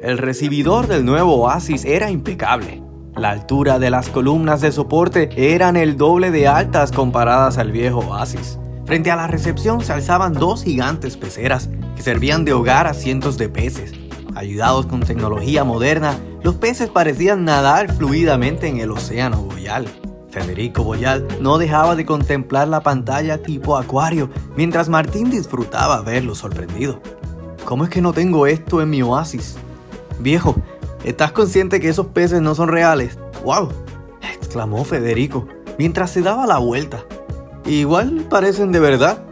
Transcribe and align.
El 0.00 0.16
recibidor 0.16 0.86
del 0.86 1.04
nuevo 1.04 1.34
Oasis 1.34 1.84
era 1.84 2.10
impecable. 2.10 2.82
La 3.16 3.32
altura 3.32 3.78
de 3.78 3.90
las 3.90 4.08
columnas 4.08 4.62
de 4.62 4.72
soporte 4.72 5.28
eran 5.36 5.76
el 5.76 5.98
doble 5.98 6.30
de 6.30 6.48
altas 6.48 6.90
comparadas 6.90 7.58
al 7.58 7.70
viejo 7.70 7.98
Oasis. 7.98 8.58
Frente 8.86 9.10
a 9.10 9.16
la 9.16 9.26
recepción 9.26 9.82
se 9.82 9.92
alzaban 9.92 10.32
dos 10.32 10.64
gigantes 10.64 11.18
peceras 11.18 11.68
que 11.96 12.02
servían 12.02 12.46
de 12.46 12.54
hogar 12.54 12.86
a 12.86 12.94
cientos 12.94 13.36
de 13.36 13.50
peces. 13.50 13.92
Ayudados 14.34 14.86
con 14.86 15.00
tecnología 15.00 15.64
moderna, 15.64 16.18
los 16.42 16.54
peces 16.54 16.88
parecían 16.88 17.44
nadar 17.44 17.92
fluidamente 17.92 18.68
en 18.68 18.78
el 18.78 18.92
océano 18.92 19.42
boyal. 19.42 19.86
Federico 20.30 20.82
Boyal 20.82 21.28
no 21.42 21.58
dejaba 21.58 21.94
de 21.94 22.06
contemplar 22.06 22.68
la 22.68 22.80
pantalla 22.80 23.42
tipo 23.42 23.76
acuario 23.76 24.30
mientras 24.56 24.88
Martín 24.88 25.28
disfrutaba 25.30 26.00
verlo 26.00 26.34
sorprendido. 26.34 27.02
¿Cómo 27.66 27.84
es 27.84 27.90
que 27.90 28.00
no 28.00 28.14
tengo 28.14 28.46
esto 28.46 28.80
en 28.80 28.88
mi 28.88 29.02
oasis? 29.02 29.58
Viejo, 30.20 30.54
¿estás 31.02 31.32
consciente 31.32 31.80
que 31.80 31.88
esos 31.88 32.08
peces 32.08 32.42
no 32.42 32.54
son 32.54 32.68
reales? 32.68 33.18
¡Wow! 33.44 33.70
exclamó 34.22 34.84
Federico 34.84 35.46
mientras 35.78 36.10
se 36.10 36.22
daba 36.22 36.46
la 36.46 36.58
vuelta. 36.58 37.04
Igual 37.64 38.26
parecen 38.28 38.72
de 38.72 38.80
verdad. 38.80 39.24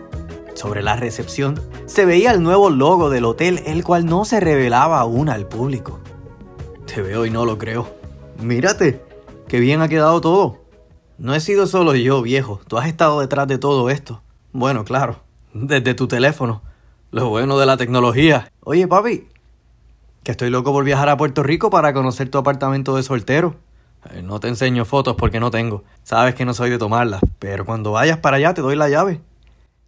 Sobre 0.55 0.83
la 0.83 0.97
recepción 0.97 1.61
se 1.87 2.07
veía 2.07 2.33
el 2.33 2.43
nuevo 2.43 2.71
logo 2.71 3.11
del 3.11 3.25
hotel, 3.25 3.61
el 3.67 3.85
cual 3.85 4.07
no 4.07 4.25
se 4.25 4.41
revelaba 4.41 5.01
aún 5.01 5.29
al 5.29 5.47
público. 5.47 6.01
Te 6.87 7.03
veo 7.03 7.27
y 7.27 7.31
no 7.31 7.45
lo 7.45 7.59
creo. 7.59 7.89
Mírate, 8.41 9.05
qué 9.47 9.61
bien 9.61 9.83
ha 9.83 9.89
quedado 9.89 10.21
todo. 10.21 10.65
No 11.19 11.35
he 11.35 11.41
sido 11.41 11.67
solo 11.67 11.95
yo, 11.97 12.23
viejo. 12.23 12.61
Tú 12.67 12.79
has 12.79 12.87
estado 12.87 13.21
detrás 13.21 13.47
de 13.49 13.59
todo 13.59 13.91
esto. 13.91 14.23
Bueno, 14.53 14.85
claro, 14.85 15.21
desde 15.53 15.95
tu 15.95 16.09
teléfono. 16.09 16.63
Lo 17.11 17.29
bueno 17.29 17.59
de 17.59 17.67
la 17.67 17.77
tecnología. 17.77 18.53
Oye, 18.61 18.87
papi, 18.87 19.27
que 20.29 20.33
estoy 20.33 20.51
loco 20.51 20.75
por 20.75 20.85
viajar 20.85 21.09
a 21.09 21.17
Puerto 21.17 21.43
Rico 21.43 21.71
para 21.71 21.95
conocer 21.95 22.29
tu 22.29 22.37
apartamento 22.37 22.95
de 22.95 23.03
soltero. 23.03 23.55
Eh, 24.11 24.21
no 24.21 24.41
te 24.41 24.49
enseño 24.49 24.85
fotos 24.85 25.17
porque 25.17 25.41
no 25.41 25.51
tengo. 25.51 25.85
Sabes 26.03 26.35
que 26.35 26.45
no 26.45 26.53
soy 26.53 26.69
de 26.69 26.77
tomarlas, 26.77 27.23
pero 27.39 27.65
cuando 27.65 27.93
vayas 27.93 28.19
para 28.19 28.37
allá 28.37 28.53
te 28.53 28.61
doy 28.61 28.77
la 28.77 28.91
llave. 28.91 29.23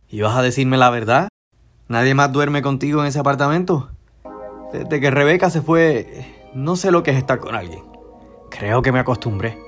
¿Y 0.08 0.22
vas 0.22 0.34
a 0.34 0.40
decirme 0.40 0.78
la 0.78 0.88
verdad? 0.88 1.28
¿Nadie 1.88 2.14
más 2.14 2.32
duerme 2.32 2.62
contigo 2.62 3.02
en 3.02 3.08
ese 3.08 3.18
apartamento? 3.18 3.90
Desde 4.72 4.98
que 4.98 5.10
Rebeca 5.10 5.50
se 5.50 5.60
fue, 5.60 6.24
no 6.54 6.74
sé 6.74 6.90
lo 6.90 7.02
que 7.02 7.10
es 7.10 7.18
estar 7.18 7.38
con 7.38 7.54
alguien. 7.54 7.84
Creo 8.50 8.80
que 8.80 8.92
me 8.92 9.00
acostumbré. 9.00 9.58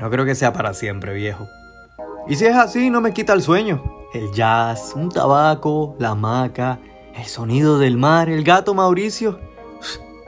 No 0.00 0.10
creo 0.10 0.24
que 0.24 0.34
sea 0.34 0.52
para 0.52 0.74
siempre, 0.74 1.14
viejo. 1.14 1.46
Y 2.26 2.34
si 2.34 2.46
es 2.46 2.56
así, 2.56 2.90
no 2.90 3.00
me 3.00 3.12
quita 3.12 3.34
el 3.34 3.42
sueño. 3.42 3.84
El 4.12 4.32
jazz, 4.32 4.94
un 4.96 5.10
tabaco, 5.10 5.94
la 6.00 6.08
hamaca, 6.08 6.80
el 7.14 7.26
sonido 7.26 7.78
del 7.78 7.96
mar, 7.96 8.28
el 8.28 8.42
gato 8.42 8.74
Mauricio. 8.74 9.54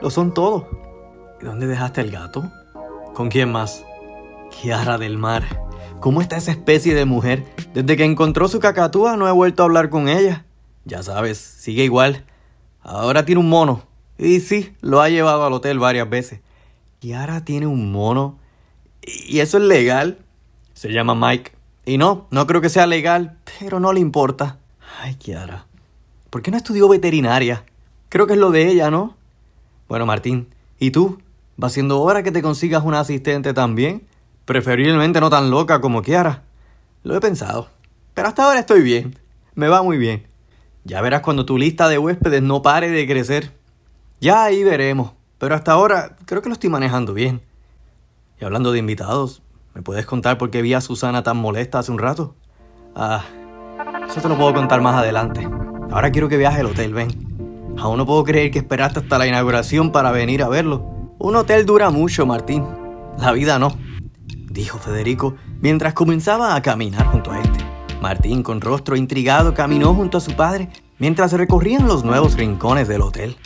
Lo 0.01 0.09
son 0.09 0.33
todo. 0.33 0.67
¿Y 1.41 1.45
dónde 1.45 1.67
dejaste 1.67 2.01
el 2.01 2.11
gato? 2.11 2.51
¿Con 3.13 3.29
quién 3.29 3.51
más? 3.51 3.83
Kiara 4.49 4.97
del 4.97 5.17
mar. 5.17 5.43
¿Cómo 5.99 6.21
está 6.21 6.37
esa 6.37 6.51
especie 6.51 6.95
de 6.95 7.05
mujer? 7.05 7.45
Desde 7.73 7.97
que 7.97 8.05
encontró 8.05 8.47
su 8.47 8.59
cacatúa 8.59 9.17
no 9.17 9.27
he 9.27 9.31
vuelto 9.31 9.63
a 9.63 9.65
hablar 9.65 9.89
con 9.89 10.07
ella. 10.07 10.45
Ya 10.85 11.03
sabes, 11.03 11.37
sigue 11.37 11.83
igual. 11.83 12.23
Ahora 12.81 13.25
tiene 13.25 13.41
un 13.41 13.49
mono. 13.49 13.83
Y 14.17 14.39
sí, 14.39 14.73
lo 14.81 15.01
ha 15.01 15.09
llevado 15.09 15.45
al 15.45 15.53
hotel 15.53 15.79
varias 15.79 16.09
veces. 16.09 16.39
Kiara 16.99 17.43
tiene 17.43 17.67
un 17.67 17.91
mono 17.91 18.37
y 19.01 19.39
eso 19.39 19.57
es 19.57 19.63
legal. 19.63 20.19
Se 20.73 20.89
llama 20.89 21.15
Mike. 21.15 21.51
Y 21.85 21.97
no, 21.97 22.27
no 22.31 22.47
creo 22.47 22.61
que 22.61 22.69
sea 22.69 22.87
legal, 22.87 23.37
pero 23.59 23.79
no 23.79 23.91
le 23.91 23.99
importa. 23.99 24.59
Ay, 25.01 25.15
Kiara. 25.15 25.65
¿Por 26.29 26.41
qué 26.41 26.51
no 26.51 26.57
estudió 26.57 26.87
veterinaria? 26.87 27.65
Creo 28.09 28.27
que 28.27 28.33
es 28.33 28.39
lo 28.39 28.51
de 28.51 28.69
ella, 28.69 28.89
¿no? 28.89 29.15
Bueno, 29.89 30.05
Martín, 30.05 30.47
¿y 30.77 30.91
tú? 30.91 31.19
¿Va 31.61 31.67
siendo 31.67 31.99
hora 32.01 32.21
que 32.21 32.31
te 32.31 32.43
consigas 32.43 32.83
una 32.85 32.99
asistente 32.99 33.55
también? 33.55 34.07
Preferiblemente 34.45 35.19
no 35.19 35.31
tan 35.31 35.49
loca 35.49 35.81
como 35.81 36.03
Kiara. 36.03 36.43
Lo 37.03 37.15
he 37.15 37.19
pensado. 37.19 37.69
Pero 38.13 38.27
hasta 38.27 38.43
ahora 38.43 38.59
estoy 38.59 38.83
bien. 38.83 39.17
Me 39.55 39.67
va 39.67 39.81
muy 39.81 39.97
bien. 39.97 40.27
Ya 40.83 41.01
verás 41.01 41.21
cuando 41.21 41.43
tu 41.43 41.57
lista 41.57 41.89
de 41.89 41.97
huéspedes 41.97 42.43
no 42.43 42.61
pare 42.61 42.91
de 42.91 43.07
crecer. 43.07 43.51
Ya 44.21 44.43
ahí 44.43 44.63
veremos. 44.63 45.13
Pero 45.39 45.55
hasta 45.55 45.71
ahora 45.71 46.17
creo 46.25 46.43
que 46.43 46.49
lo 46.49 46.53
estoy 46.53 46.69
manejando 46.69 47.15
bien. 47.15 47.41
Y 48.39 48.45
hablando 48.45 48.71
de 48.71 48.77
invitados, 48.77 49.41
¿me 49.73 49.81
puedes 49.81 50.05
contar 50.05 50.37
por 50.37 50.51
qué 50.51 50.61
vi 50.61 50.75
a 50.75 50.81
Susana 50.81 51.23
tan 51.23 51.37
molesta 51.37 51.79
hace 51.79 51.91
un 51.91 51.97
rato? 51.97 52.35
Ah, 52.95 53.25
eso 54.07 54.21
te 54.21 54.29
lo 54.29 54.37
puedo 54.37 54.53
contar 54.53 54.81
más 54.81 54.95
adelante. 54.95 55.49
Ahora 55.89 56.11
quiero 56.11 56.29
que 56.29 56.37
viajes 56.37 56.59
al 56.59 56.67
hotel, 56.67 56.93
ven. 56.93 57.28
Aún 57.79 57.97
no 57.97 58.05
puedo 58.05 58.23
creer 58.25 58.51
que 58.51 58.59
esperaste 58.59 58.99
hasta 58.99 59.17
la 59.17 59.27
inauguración 59.27 59.91
para 59.91 60.11
venir 60.11 60.43
a 60.43 60.49
verlo. 60.49 61.15
Un 61.17 61.35
hotel 61.35 61.65
dura 61.65 61.89
mucho, 61.89 62.25
Martín. 62.25 62.65
La 63.17 63.31
vida 63.31 63.57
no, 63.57 63.71
dijo 64.49 64.77
Federico 64.77 65.35
mientras 65.61 65.93
comenzaba 65.93 66.55
a 66.55 66.61
caminar 66.61 67.07
junto 67.07 67.31
a 67.31 67.39
este. 67.39 67.63
Martín, 68.01 68.43
con 68.43 68.61
rostro 68.61 68.95
intrigado, 68.95 69.53
caminó 69.53 69.93
junto 69.93 70.17
a 70.17 70.21
su 70.21 70.35
padre 70.35 70.69
mientras 70.99 71.33
recorrían 71.33 71.87
los 71.87 72.03
nuevos 72.03 72.35
rincones 72.35 72.87
del 72.87 73.01
hotel. 73.01 73.37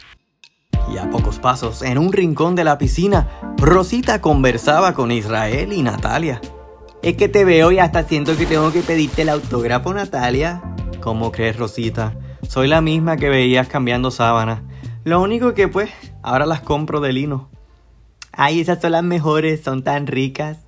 Y 0.91 0.97
a 0.97 1.09
pocos 1.09 1.39
pasos, 1.39 1.81
en 1.81 1.97
un 1.97 2.11
rincón 2.11 2.55
de 2.55 2.63
la 2.63 2.77
piscina, 2.77 3.29
Rosita 3.57 4.19
conversaba 4.19 4.93
con 4.93 5.11
Israel 5.11 5.73
y 5.73 5.81
Natalia. 5.81 6.41
Es 7.01 7.15
que 7.17 7.29
te 7.29 7.45
veo 7.45 7.71
y 7.71 7.79
hasta 7.79 8.03
siento 8.03 8.35
que 8.35 8.45
tengo 8.45 8.71
que 8.71 8.81
pedirte 8.81 9.23
el 9.23 9.29
autógrafo, 9.29 9.93
Natalia. 9.93 10.61
¿Cómo 11.01 11.31
crees, 11.31 11.57
Rosita? 11.57 12.15
Soy 12.47 12.67
la 12.67 12.81
misma 12.81 13.17
que 13.17 13.29
veías 13.29 13.67
cambiando 13.67 14.11
sábanas. 14.11 14.61
Lo 15.03 15.21
único 15.21 15.53
que 15.53 15.67
pues, 15.67 15.89
ahora 16.21 16.45
las 16.45 16.61
compro 16.61 16.99
de 16.99 17.13
lino. 17.13 17.49
Ay, 18.31 18.59
esas 18.59 18.81
son 18.81 18.91
las 18.91 19.03
mejores, 19.03 19.61
son 19.63 19.83
tan 19.83 20.07
ricas. 20.07 20.59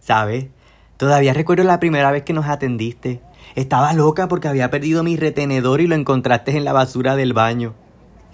¿Sabes? 0.00 0.48
Todavía 0.96 1.34
recuerdo 1.34 1.64
la 1.64 1.80
primera 1.80 2.10
vez 2.10 2.22
que 2.22 2.32
nos 2.32 2.46
atendiste. 2.46 3.20
Estaba 3.54 3.92
loca 3.92 4.28
porque 4.28 4.48
había 4.48 4.70
perdido 4.70 5.02
mi 5.02 5.16
retenedor 5.16 5.80
y 5.80 5.86
lo 5.86 5.94
encontraste 5.94 6.56
en 6.56 6.64
la 6.64 6.72
basura 6.72 7.16
del 7.16 7.32
baño. 7.32 7.74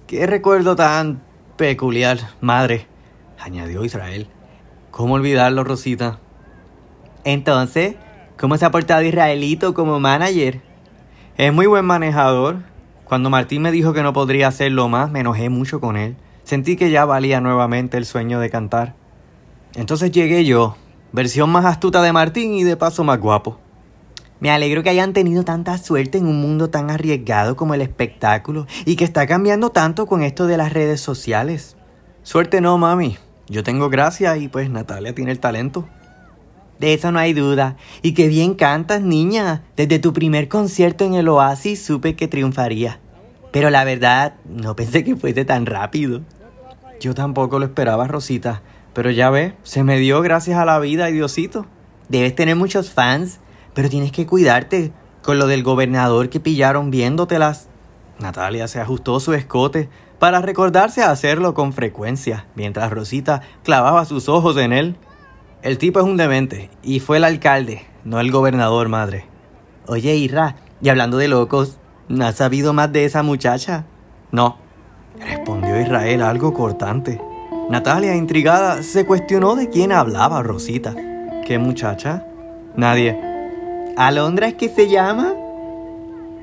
Qué 0.07 0.27
recuerdo 0.27 0.77
tan 0.77 1.23
Peculiar, 1.61 2.17
madre, 2.41 2.87
añadió 3.39 3.85
Israel. 3.85 4.29
¿Cómo 4.91 5.17
olvidarlo, 5.17 5.63
Rosita? 5.63 6.19
Entonces, 7.23 7.97
¿cómo 8.39 8.57
se 8.57 8.65
ha 8.65 8.71
portado 8.71 9.03
Israelito 9.03 9.75
como 9.75 10.01
manager? 10.01 10.63
Es 11.37 11.53
muy 11.53 11.67
buen 11.67 11.85
manejador. 11.85 12.70
Cuando 13.11 13.29
Martín 13.29 13.63
me 13.63 13.73
dijo 13.73 13.93
que 13.93 14.05
no 14.05 14.13
podría 14.13 14.47
hacerlo 14.47 14.89
más, 14.89 15.11
me 15.11 15.19
enojé 15.19 15.49
mucho 15.49 15.81
con 15.81 15.97
él. 15.97 16.15
Sentí 16.45 16.77
que 16.77 16.93
ya 16.93 17.05
valía 17.05 17.41
nuevamente 17.41 17.97
el 17.97 18.07
sueño 18.07 18.39
de 18.39 18.51
cantar. 18.51 18.95
Entonces 19.75 20.13
llegué 20.13 20.45
yo, 20.45 20.77
versión 21.11 21.51
más 21.51 21.65
astuta 21.65 22.03
de 22.03 22.13
Martín 22.13 22.55
y 22.55 22.63
de 22.63 22.77
paso 22.77 23.03
más 23.03 23.19
guapo. 23.19 23.59
Me 24.39 24.53
alegro 24.53 24.85
que 24.85 24.91
hayan 24.91 25.13
tenido 25.13 25.43
tanta 25.43 25.77
suerte 25.77 26.19
en 26.19 26.29
un 26.29 26.41
mundo 26.41 26.71
tan 26.71 26.89
arriesgado 26.89 27.57
como 27.57 27.75
el 27.75 27.83
espectáculo 27.83 28.69
y 28.85 28.95
que 28.95 29.07
está 29.07 29.27
cambiando 29.27 29.71
tanto 29.71 30.07
con 30.07 30.23
esto 30.23 30.47
de 30.47 30.57
las 30.57 30.73
redes 30.73 31.01
sociales. 31.01 31.77
Suerte 32.23 32.61
no, 32.61 32.79
mami. 32.79 33.19
Yo 33.49 33.65
tengo 33.65 33.89
gracia 33.89 34.37
y 34.37 34.47
pues 34.47 34.71
Natalia 34.71 35.17
tiene 35.17 35.33
el 35.33 35.41
talento. 35.41 35.89
De 36.81 36.95
eso 36.95 37.13
no 37.13 37.19
hay 37.19 37.35
duda. 37.35 37.77
Y 38.01 38.15
qué 38.15 38.27
bien 38.27 38.55
cantas, 38.55 39.03
niña. 39.03 39.63
Desde 39.77 39.99
tu 39.99 40.15
primer 40.15 40.49
concierto 40.49 41.05
en 41.05 41.13
el 41.13 41.29
Oasis 41.29 41.85
supe 41.85 42.17
que 42.17 42.27
triunfaría. 42.27 43.01
Pero 43.53 43.69
la 43.69 43.85
verdad, 43.85 44.35
no 44.47 44.75
pensé 44.75 45.05
que 45.05 45.15
fuese 45.15 45.45
tan 45.45 45.67
rápido. 45.67 46.23
Yo 46.99 47.15
tampoco 47.15 47.59
lo 47.59 47.67
esperaba, 47.67 48.09
Rosita. 48.09 48.63
Pero 48.95 49.11
ya 49.11 49.29
ves, 49.29 49.53
se 49.63 49.85
me 49.85 49.99
dio 49.99 50.23
gracias 50.23 50.59
a 50.59 50.65
la 50.65 50.79
vida 50.79 51.11
y 51.11 51.13
Diosito. 51.13 51.67
Debes 52.09 52.35
tener 52.35 52.57
muchos 52.57 52.91
fans. 52.91 53.41
Pero 53.75 53.91
tienes 53.91 54.11
que 54.11 54.27
cuidarte 54.27 54.91
con 55.23 55.39
lo 55.39 55.47
del 55.47 55.63
gobernador 55.63 56.31
que 56.31 56.41
pillaron 56.41 56.91
viéndotelas. 56.91 57.69
Natalia 58.19 58.69
se 58.69 58.81
ajustó 58.81 59.21
su 59.21 59.35
escote 59.35 59.91
para 60.19 60.41
recordarse 60.41 61.03
a 61.03 61.11
hacerlo 61.11 61.53
con 61.55 61.73
frecuencia, 61.73 62.47
mientras 62.55 62.91
Rosita 62.91 63.43
clavaba 63.65 64.05
sus 64.07 64.29
ojos 64.29 64.57
en 64.57 64.73
él. 64.73 64.97
El 65.63 65.77
tipo 65.77 66.01
es 66.01 66.07
un 66.07 66.17
demente, 66.17 66.71
y 66.83 67.01
fue 67.01 67.19
el 67.19 67.25
alcalde, 67.25 67.83
no 68.05 68.19
el 68.19 68.31
gobernador, 68.31 68.89
madre. 68.89 69.27
Oye, 69.87 70.17
Irra, 70.17 70.57
y 70.81 70.89
hablando 70.89 71.19
de 71.19 71.29
locos, 71.29 71.79
¿no 72.09 72.25
has 72.25 72.37
sabido 72.37 72.73
más 72.73 72.91
de 72.93 73.05
esa 73.05 73.23
muchacha? 73.23 73.85
No, 74.33 74.57
respondió 75.21 75.79
Israel 75.79 76.23
algo 76.23 76.55
cortante. 76.55 77.21
Natalia, 77.69 78.17
intrigada, 78.17 78.83
se 78.83 79.05
cuestionó 79.05 79.55
de 79.55 79.69
quién 79.69 79.93
hablaba 79.93 80.43
Rosita. 80.43 80.95
¿Qué 81.45 81.59
muchacha? 81.59 82.25
Nadie. 82.75 83.21
¿Alondra 83.99 84.49
es 84.49 84.55
que 84.55 84.71
se 84.71 84.89
llama? 84.89 85.35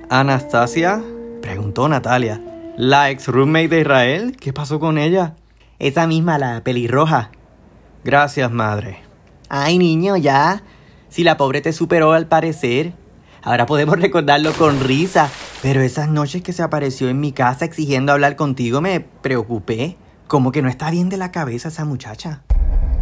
Anastasia, 0.09 1.01
preguntó 1.41 1.89
Natalia. 1.89 2.39
¿La 2.77 3.09
ex 3.09 3.27
roommate 3.27 3.69
de 3.69 3.81
Israel? 3.81 4.37
¿Qué 4.39 4.53
pasó 4.53 4.79
con 4.79 4.99
ella? 4.99 5.33
Esa 5.79 6.05
misma, 6.05 6.37
la 6.37 6.63
pelirroja. 6.63 7.31
Gracias, 8.03 8.51
madre. 8.51 9.06
Ay, 9.49 9.77
niño, 9.77 10.17
ya. 10.17 10.63
Si 11.09 11.23
la 11.23 11.37
pobre 11.37 11.61
te 11.61 11.73
superó 11.73 12.13
al 12.13 12.27
parecer. 12.27 12.93
Ahora 13.41 13.65
podemos 13.65 13.99
recordarlo 13.99 14.51
con 14.53 14.79
risa. 14.81 15.29
Pero 15.61 15.81
esas 15.81 16.09
noches 16.09 16.41
que 16.41 16.53
se 16.53 16.63
apareció 16.63 17.09
en 17.09 17.19
mi 17.19 17.31
casa 17.31 17.65
exigiendo 17.65 18.11
hablar 18.11 18.35
contigo 18.35 18.81
me 18.81 18.99
preocupé. 18.99 19.97
Como 20.27 20.51
que 20.51 20.61
no 20.61 20.69
está 20.69 20.91
bien 20.91 21.09
de 21.09 21.17
la 21.17 21.31
cabeza 21.31 21.69
esa 21.69 21.85
muchacha. 21.85 22.43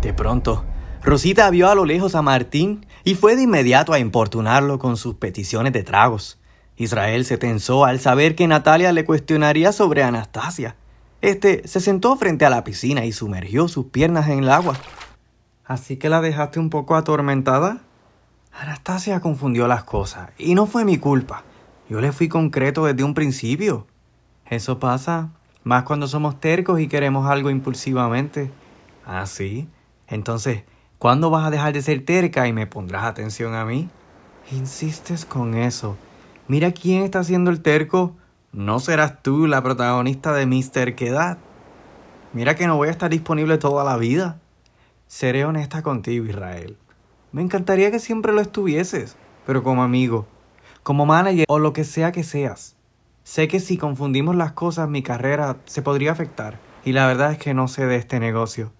De 0.01 0.13
pronto, 0.13 0.63
Rosita 1.01 1.49
vio 1.49 1.69
a 1.69 1.75
lo 1.75 1.85
lejos 1.85 2.15
a 2.15 2.21
Martín 2.21 2.85
y 3.03 3.15
fue 3.15 3.35
de 3.35 3.43
inmediato 3.43 3.93
a 3.93 3.99
importunarlo 3.99 4.77
con 4.77 4.97
sus 4.97 5.15
peticiones 5.15 5.73
de 5.73 5.83
tragos. 5.83 6.39
Israel 6.77 7.25
se 7.25 7.37
tensó 7.37 7.85
al 7.85 7.99
saber 7.99 8.35
que 8.35 8.47
Natalia 8.47 8.91
le 8.91 9.05
cuestionaría 9.05 9.71
sobre 9.71 10.03
Anastasia. 10.03 10.75
Este 11.21 11.67
se 11.67 11.79
sentó 11.79 12.15
frente 12.17 12.45
a 12.45 12.49
la 12.49 12.63
piscina 12.63 13.05
y 13.05 13.11
sumergió 13.11 13.67
sus 13.67 13.87
piernas 13.87 14.29
en 14.29 14.39
el 14.39 14.51
agua. 14.51 14.75
¿Así 15.65 15.97
que 15.97 16.09
la 16.09 16.21
dejaste 16.21 16.59
un 16.59 16.69
poco 16.69 16.95
atormentada? 16.95 17.79
Anastasia 18.53 19.19
confundió 19.19 19.67
las 19.67 19.83
cosas 19.83 20.29
y 20.37 20.55
no 20.55 20.67
fue 20.67 20.85
mi 20.85 20.97
culpa. 20.97 21.43
Yo 21.89 22.01
le 22.01 22.11
fui 22.11 22.29
concreto 22.29 22.85
desde 22.85 23.03
un 23.03 23.13
principio. 23.13 23.87
Eso 24.49 24.79
pasa 24.79 25.31
más 25.63 25.83
cuando 25.83 26.07
somos 26.07 26.39
tercos 26.39 26.79
y 26.79 26.87
queremos 26.87 27.27
algo 27.27 27.49
impulsivamente. 27.49 28.51
Ah, 29.05 29.25
sí. 29.25 29.67
Entonces, 30.07 30.63
¿cuándo 30.99 31.31
vas 31.31 31.45
a 31.45 31.51
dejar 31.51 31.73
de 31.73 31.81
ser 31.81 32.05
terca 32.05 32.47
y 32.47 32.53
me 32.53 32.67
pondrás 32.67 33.03
atención 33.03 33.55
a 33.55 33.65
mí? 33.65 33.89
Insistes 34.51 35.25
con 35.25 35.55
eso. 35.55 35.97
Mira 36.47 36.71
quién 36.71 37.01
está 37.01 37.19
haciendo 37.19 37.49
el 37.49 37.61
terco. 37.61 38.15
No 38.51 38.79
serás 38.79 39.23
tú 39.23 39.47
la 39.47 39.63
protagonista 39.63 40.31
de 40.33 40.45
Miss 40.45 40.71
Terquedad. 40.71 41.39
Mira 42.33 42.55
que 42.55 42.67
no 42.67 42.77
voy 42.77 42.89
a 42.89 42.91
estar 42.91 43.09
disponible 43.09 43.57
toda 43.57 43.83
la 43.83 43.97
vida. 43.97 44.39
Seré 45.07 45.45
honesta 45.45 45.83
contigo, 45.83 46.25
Israel. 46.25 46.77
Me 47.31 47.41
encantaría 47.41 47.91
que 47.91 47.99
siempre 47.99 48.33
lo 48.33 48.41
estuvieses, 48.41 49.17
pero 49.45 49.61
como 49.63 49.83
amigo, 49.83 50.25
como 50.83 51.05
manager 51.05 51.45
o 51.47 51.59
lo 51.59 51.73
que 51.73 51.83
sea 51.83 52.11
que 52.11 52.23
seas. 52.23 52.75
Sé 53.23 53.47
que 53.47 53.59
si 53.59 53.77
confundimos 53.77 54.35
las 54.35 54.53
cosas 54.53 54.89
mi 54.89 55.03
carrera 55.03 55.57
se 55.65 55.81
podría 55.81 56.11
afectar 56.11 56.59
y 56.83 56.91
la 56.91 57.07
verdad 57.07 57.31
es 57.31 57.37
que 57.37 57.53
no 57.53 57.67
sé 57.67 57.85
de 57.85 57.97
este 57.97 58.19
negocio. 58.19 58.71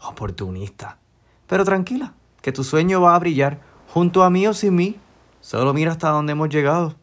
Oportunista. 0.00 0.98
Pero 1.46 1.64
tranquila, 1.64 2.14
que 2.42 2.52
tu 2.52 2.64
sueño 2.64 3.00
va 3.00 3.14
a 3.14 3.18
brillar 3.18 3.60
junto 3.88 4.22
a 4.22 4.30
mí 4.30 4.46
o 4.46 4.54
sin 4.54 4.74
mí. 4.74 4.96
Solo 5.40 5.74
mira 5.74 5.92
hasta 5.92 6.10
dónde 6.10 6.32
hemos 6.32 6.48
llegado. 6.48 6.94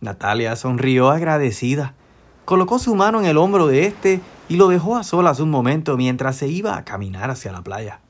Natalia 0.00 0.54
sonrió 0.56 1.10
agradecida. 1.10 1.94
Colocó 2.44 2.78
su 2.78 2.94
mano 2.94 3.20
en 3.20 3.26
el 3.26 3.38
hombro 3.38 3.66
de 3.66 3.86
este 3.86 4.20
y 4.48 4.56
lo 4.56 4.68
dejó 4.68 4.96
a 4.96 5.04
solas 5.04 5.40
un 5.40 5.50
momento 5.50 5.96
mientras 5.96 6.36
se 6.36 6.48
iba 6.48 6.76
a 6.76 6.84
caminar 6.84 7.30
hacia 7.30 7.52
la 7.52 7.62
playa. 7.62 8.00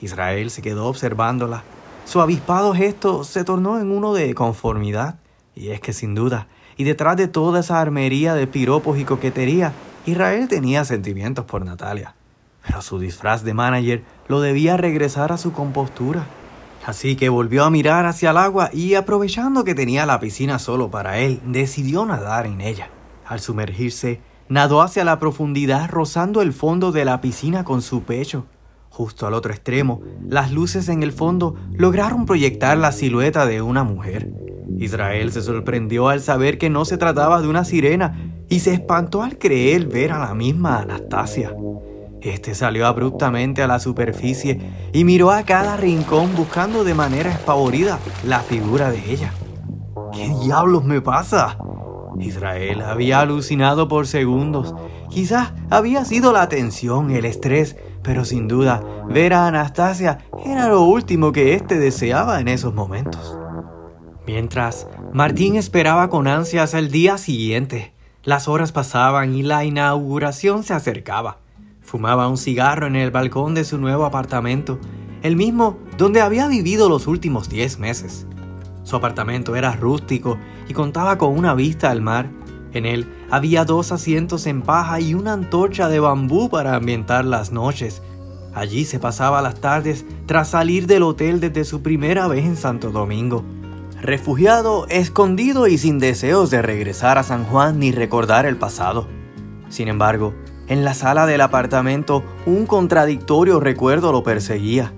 Israel 0.00 0.50
se 0.50 0.62
quedó 0.62 0.86
observándola. 0.86 1.62
Su 2.04 2.20
avispado 2.20 2.74
gesto 2.74 3.24
se 3.24 3.44
tornó 3.44 3.78
en 3.78 3.90
uno 3.90 4.14
de 4.14 4.34
conformidad. 4.34 5.16
Y 5.54 5.68
es 5.68 5.80
que 5.80 5.92
sin 5.92 6.14
duda, 6.14 6.48
y 6.76 6.84
detrás 6.84 7.16
de 7.16 7.28
toda 7.28 7.60
esa 7.60 7.80
armería 7.80 8.34
de 8.34 8.46
piropos 8.46 8.98
y 8.98 9.04
coquetería, 9.04 9.72
Israel 10.06 10.48
tenía 10.48 10.84
sentimientos 10.84 11.44
por 11.44 11.64
Natalia. 11.64 12.14
Pero 12.66 12.80
su 12.80 12.98
disfraz 12.98 13.44
de 13.44 13.54
manager 13.54 14.02
lo 14.28 14.40
debía 14.40 14.76
regresar 14.76 15.30
a 15.30 15.38
su 15.38 15.52
compostura. 15.52 16.26
Así 16.84 17.14
que 17.14 17.28
volvió 17.28 17.64
a 17.64 17.70
mirar 17.70 18.06
hacia 18.06 18.30
el 18.30 18.38
agua 18.38 18.70
y 18.72 18.94
aprovechando 18.94 19.62
que 19.62 19.74
tenía 19.74 20.06
la 20.06 20.18
piscina 20.18 20.58
solo 20.58 20.90
para 20.90 21.18
él, 21.18 21.40
decidió 21.44 22.04
nadar 22.06 22.46
en 22.46 22.60
ella. 22.60 22.88
Al 23.26 23.40
sumergirse, 23.40 24.20
nadó 24.48 24.82
hacia 24.82 25.04
la 25.04 25.18
profundidad 25.18 25.90
rozando 25.90 26.42
el 26.42 26.52
fondo 26.52 26.92
de 26.92 27.04
la 27.04 27.20
piscina 27.20 27.64
con 27.64 27.82
su 27.82 28.02
pecho. 28.02 28.46
Justo 28.90 29.26
al 29.26 29.34
otro 29.34 29.52
extremo, 29.52 30.02
las 30.28 30.52
luces 30.52 30.88
en 30.88 31.02
el 31.02 31.12
fondo 31.12 31.54
lograron 31.72 32.26
proyectar 32.26 32.76
la 32.76 32.92
silueta 32.92 33.46
de 33.46 33.62
una 33.62 33.84
mujer. 33.84 34.30
Israel 34.78 35.32
se 35.32 35.42
sorprendió 35.42 36.08
al 36.08 36.20
saber 36.20 36.58
que 36.58 36.70
no 36.70 36.84
se 36.84 36.98
trataba 36.98 37.40
de 37.40 37.48
una 37.48 37.64
sirena 37.64 38.32
y 38.48 38.60
se 38.60 38.74
espantó 38.74 39.22
al 39.22 39.38
creer 39.38 39.86
ver 39.86 40.12
a 40.12 40.18
la 40.18 40.34
misma 40.34 40.80
Anastasia. 40.80 41.54
Este 42.20 42.54
salió 42.54 42.86
abruptamente 42.86 43.62
a 43.62 43.66
la 43.66 43.80
superficie 43.80 44.60
y 44.92 45.04
miró 45.04 45.30
a 45.30 45.42
cada 45.42 45.76
rincón 45.76 46.36
buscando 46.36 46.84
de 46.84 46.94
manera 46.94 47.30
espavorida 47.30 47.98
la 48.24 48.40
figura 48.40 48.90
de 48.90 49.10
ella. 49.10 49.32
¿Qué 50.12 50.28
diablos 50.44 50.84
me 50.84 51.00
pasa? 51.00 51.56
Israel 52.20 52.82
había 52.82 53.20
alucinado 53.20 53.88
por 53.88 54.06
segundos. 54.06 54.74
Quizás 55.10 55.52
había 55.70 56.04
sido 56.04 56.32
la 56.32 56.48
tensión, 56.48 57.10
el 57.10 57.24
estrés, 57.24 57.76
pero 58.02 58.24
sin 58.24 58.48
duda, 58.48 58.82
ver 59.08 59.34
a 59.34 59.46
Anastasia 59.46 60.18
era 60.44 60.68
lo 60.68 60.82
último 60.82 61.32
que 61.32 61.54
éste 61.54 61.78
deseaba 61.78 62.40
en 62.40 62.48
esos 62.48 62.74
momentos. 62.74 63.38
Mientras, 64.26 64.86
Martín 65.12 65.56
esperaba 65.56 66.08
con 66.08 66.26
ansias 66.26 66.74
el 66.74 66.90
día 66.90 67.18
siguiente. 67.18 67.92
Las 68.22 68.46
horas 68.46 68.70
pasaban 68.70 69.34
y 69.34 69.42
la 69.42 69.64
inauguración 69.64 70.62
se 70.62 70.74
acercaba. 70.74 71.38
Fumaba 71.80 72.28
un 72.28 72.36
cigarro 72.36 72.86
en 72.86 72.94
el 72.94 73.10
balcón 73.10 73.54
de 73.54 73.64
su 73.64 73.78
nuevo 73.78 74.04
apartamento, 74.04 74.78
el 75.22 75.36
mismo 75.36 75.76
donde 75.98 76.20
había 76.20 76.46
vivido 76.46 76.88
los 76.88 77.06
últimos 77.06 77.48
diez 77.48 77.78
meses. 77.78 78.26
Su 78.82 78.96
apartamento 78.96 79.56
era 79.56 79.76
rústico 79.76 80.38
y 80.68 80.74
contaba 80.74 81.18
con 81.18 81.36
una 81.36 81.54
vista 81.54 81.90
al 81.90 82.02
mar. 82.02 82.28
En 82.72 82.86
él 82.86 83.06
había 83.30 83.64
dos 83.64 83.92
asientos 83.92 84.46
en 84.46 84.62
paja 84.62 85.00
y 85.00 85.14
una 85.14 85.32
antorcha 85.32 85.88
de 85.88 86.00
bambú 86.00 86.48
para 86.48 86.74
ambientar 86.74 87.24
las 87.24 87.52
noches. 87.52 88.02
Allí 88.54 88.84
se 88.84 88.98
pasaba 88.98 89.42
las 89.42 89.60
tardes 89.60 90.04
tras 90.26 90.48
salir 90.48 90.86
del 90.86 91.02
hotel 91.02 91.40
desde 91.40 91.64
su 91.64 91.82
primera 91.82 92.28
vez 92.28 92.44
en 92.44 92.56
Santo 92.56 92.90
Domingo. 92.90 93.44
Refugiado, 94.00 94.86
escondido 94.88 95.68
y 95.68 95.78
sin 95.78 95.98
deseos 95.98 96.50
de 96.50 96.60
regresar 96.60 97.18
a 97.18 97.22
San 97.22 97.44
Juan 97.44 97.78
ni 97.78 97.92
recordar 97.92 98.46
el 98.46 98.56
pasado. 98.56 99.06
Sin 99.68 99.88
embargo, 99.88 100.34
en 100.66 100.84
la 100.84 100.92
sala 100.92 101.24
del 101.26 101.40
apartamento 101.40 102.24
un 102.44 102.66
contradictorio 102.66 103.60
recuerdo 103.60 104.12
lo 104.12 104.22
perseguía. 104.22 104.92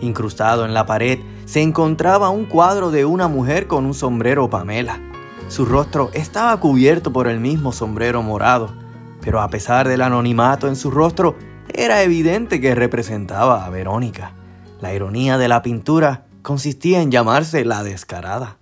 Incrustado 0.00 0.64
en 0.64 0.74
la 0.74 0.86
pared 0.86 1.18
se 1.48 1.62
encontraba 1.62 2.28
un 2.28 2.44
cuadro 2.44 2.90
de 2.90 3.06
una 3.06 3.26
mujer 3.26 3.66
con 3.68 3.86
un 3.86 3.94
sombrero 3.94 4.50
Pamela. 4.50 5.00
Su 5.48 5.64
rostro 5.64 6.10
estaba 6.12 6.54
cubierto 6.60 7.10
por 7.10 7.26
el 7.26 7.40
mismo 7.40 7.72
sombrero 7.72 8.22
morado, 8.22 8.74
pero 9.22 9.40
a 9.40 9.48
pesar 9.48 9.88
del 9.88 10.02
anonimato 10.02 10.68
en 10.68 10.76
su 10.76 10.90
rostro, 10.90 11.36
era 11.72 12.02
evidente 12.02 12.60
que 12.60 12.74
representaba 12.74 13.64
a 13.64 13.70
Verónica. 13.70 14.34
La 14.82 14.92
ironía 14.92 15.38
de 15.38 15.48
la 15.48 15.62
pintura 15.62 16.26
consistía 16.42 17.00
en 17.00 17.10
llamarse 17.10 17.64
la 17.64 17.82
descarada. 17.82 18.58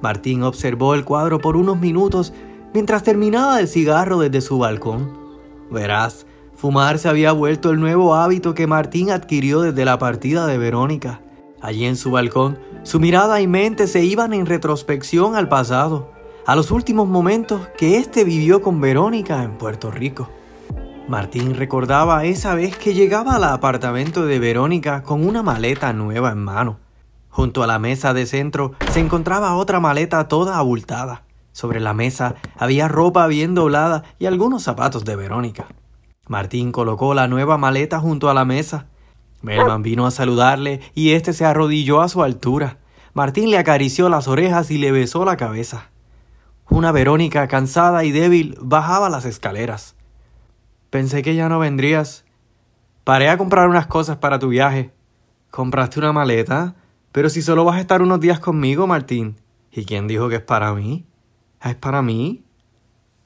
Martín 0.00 0.44
observó 0.44 0.94
el 0.94 1.04
cuadro 1.04 1.40
por 1.40 1.56
unos 1.56 1.80
minutos 1.80 2.32
mientras 2.72 3.02
terminaba 3.02 3.58
el 3.58 3.66
cigarro 3.66 4.20
desde 4.20 4.42
su 4.42 4.58
balcón. 4.58 5.18
Verás, 5.72 6.24
fumar 6.54 7.00
se 7.00 7.08
había 7.08 7.32
vuelto 7.32 7.70
el 7.70 7.80
nuevo 7.80 8.14
hábito 8.14 8.54
que 8.54 8.68
Martín 8.68 9.10
adquirió 9.10 9.60
desde 9.60 9.84
la 9.84 9.98
partida 9.98 10.46
de 10.46 10.56
Verónica. 10.56 11.20
Allí 11.60 11.84
en 11.84 11.96
su 11.96 12.10
balcón, 12.10 12.58
su 12.84 13.00
mirada 13.00 13.40
y 13.40 13.46
mente 13.46 13.86
se 13.86 14.02
iban 14.04 14.32
en 14.32 14.46
retrospección 14.46 15.36
al 15.36 15.48
pasado, 15.48 16.10
a 16.46 16.56
los 16.56 16.70
últimos 16.70 17.06
momentos 17.06 17.68
que 17.76 17.98
éste 17.98 18.24
vivió 18.24 18.62
con 18.62 18.80
Verónica 18.80 19.42
en 19.42 19.58
Puerto 19.58 19.90
Rico. 19.90 20.30
Martín 21.06 21.54
recordaba 21.54 22.24
esa 22.24 22.54
vez 22.54 22.76
que 22.76 22.94
llegaba 22.94 23.34
al 23.36 23.44
apartamento 23.44 24.24
de 24.24 24.38
Verónica 24.38 25.02
con 25.02 25.26
una 25.26 25.42
maleta 25.42 25.92
nueva 25.92 26.32
en 26.32 26.38
mano. 26.38 26.78
Junto 27.28 27.62
a 27.62 27.66
la 27.66 27.78
mesa 27.78 28.14
de 28.14 28.26
centro 28.26 28.72
se 28.90 29.00
encontraba 29.00 29.54
otra 29.56 29.80
maleta 29.80 30.28
toda 30.28 30.56
abultada. 30.56 31.24
Sobre 31.52 31.80
la 31.80 31.92
mesa 31.92 32.36
había 32.56 32.88
ropa 32.88 33.26
bien 33.26 33.54
doblada 33.54 34.04
y 34.18 34.26
algunos 34.26 34.62
zapatos 34.62 35.04
de 35.04 35.16
Verónica. 35.16 35.66
Martín 36.26 36.72
colocó 36.72 37.12
la 37.12 37.28
nueva 37.28 37.58
maleta 37.58 37.98
junto 37.98 38.30
a 38.30 38.34
la 38.34 38.44
mesa 38.44 38.86
Melman 39.42 39.82
vino 39.82 40.06
a 40.06 40.10
saludarle 40.10 40.80
y 40.94 41.12
éste 41.12 41.32
se 41.32 41.44
arrodilló 41.44 42.00
a 42.00 42.08
su 42.08 42.22
altura. 42.22 42.78
Martín 43.14 43.50
le 43.50 43.58
acarició 43.58 44.08
las 44.08 44.28
orejas 44.28 44.70
y 44.70 44.78
le 44.78 44.92
besó 44.92 45.24
la 45.24 45.36
cabeza. 45.36 45.90
Una 46.68 46.92
Verónica 46.92 47.48
cansada 47.48 48.04
y 48.04 48.12
débil 48.12 48.56
bajaba 48.60 49.10
las 49.10 49.24
escaleras. 49.24 49.96
Pensé 50.90 51.22
que 51.22 51.34
ya 51.34 51.48
no 51.48 51.58
vendrías. 51.58 52.24
Paré 53.04 53.28
a 53.28 53.38
comprar 53.38 53.68
unas 53.68 53.86
cosas 53.86 54.18
para 54.18 54.38
tu 54.38 54.48
viaje. 54.48 54.92
¿Compraste 55.50 55.98
una 55.98 56.12
maleta? 56.12 56.76
Pero 57.12 57.28
si 57.28 57.42
solo 57.42 57.64
vas 57.64 57.76
a 57.76 57.80
estar 57.80 58.02
unos 58.02 58.20
días 58.20 58.38
conmigo, 58.38 58.86
Martín. 58.86 59.36
¿Y 59.72 59.84
quién 59.84 60.06
dijo 60.06 60.28
que 60.28 60.36
es 60.36 60.42
para 60.42 60.72
mí? 60.74 61.06
¿Es 61.62 61.74
para 61.74 62.02
mí? 62.02 62.44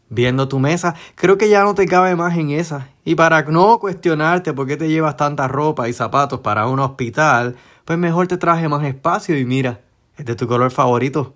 Viendo 0.08 0.49
tu 0.49 0.58
mesa, 0.58 0.94
creo 1.14 1.38
que 1.38 1.49
ya 1.49 1.64
no 1.64 1.75
te 1.75 1.87
cabe 1.87 2.14
más 2.14 2.37
en 2.37 2.50
esa. 2.50 2.88
Y 3.04 3.14
para 3.14 3.42
no 3.42 3.78
cuestionarte 3.78 4.52
por 4.52 4.66
qué 4.66 4.76
te 4.76 4.88
llevas 4.88 5.16
tanta 5.16 5.49
ropa 5.49 5.88
y 5.88 5.92
zapatos 5.92 6.40
para 6.40 6.66
un 6.66 6.80
hospital, 6.80 7.56
pues 7.84 7.99
mejor 7.99 8.26
te 8.26 8.37
traje 8.37 8.68
más 8.68 8.84
espacio 8.84 9.38
y 9.38 9.44
mira, 9.44 9.80
es 10.16 10.25
de 10.25 10.34
tu 10.34 10.46
color 10.46 10.70
favorito. 10.70 11.34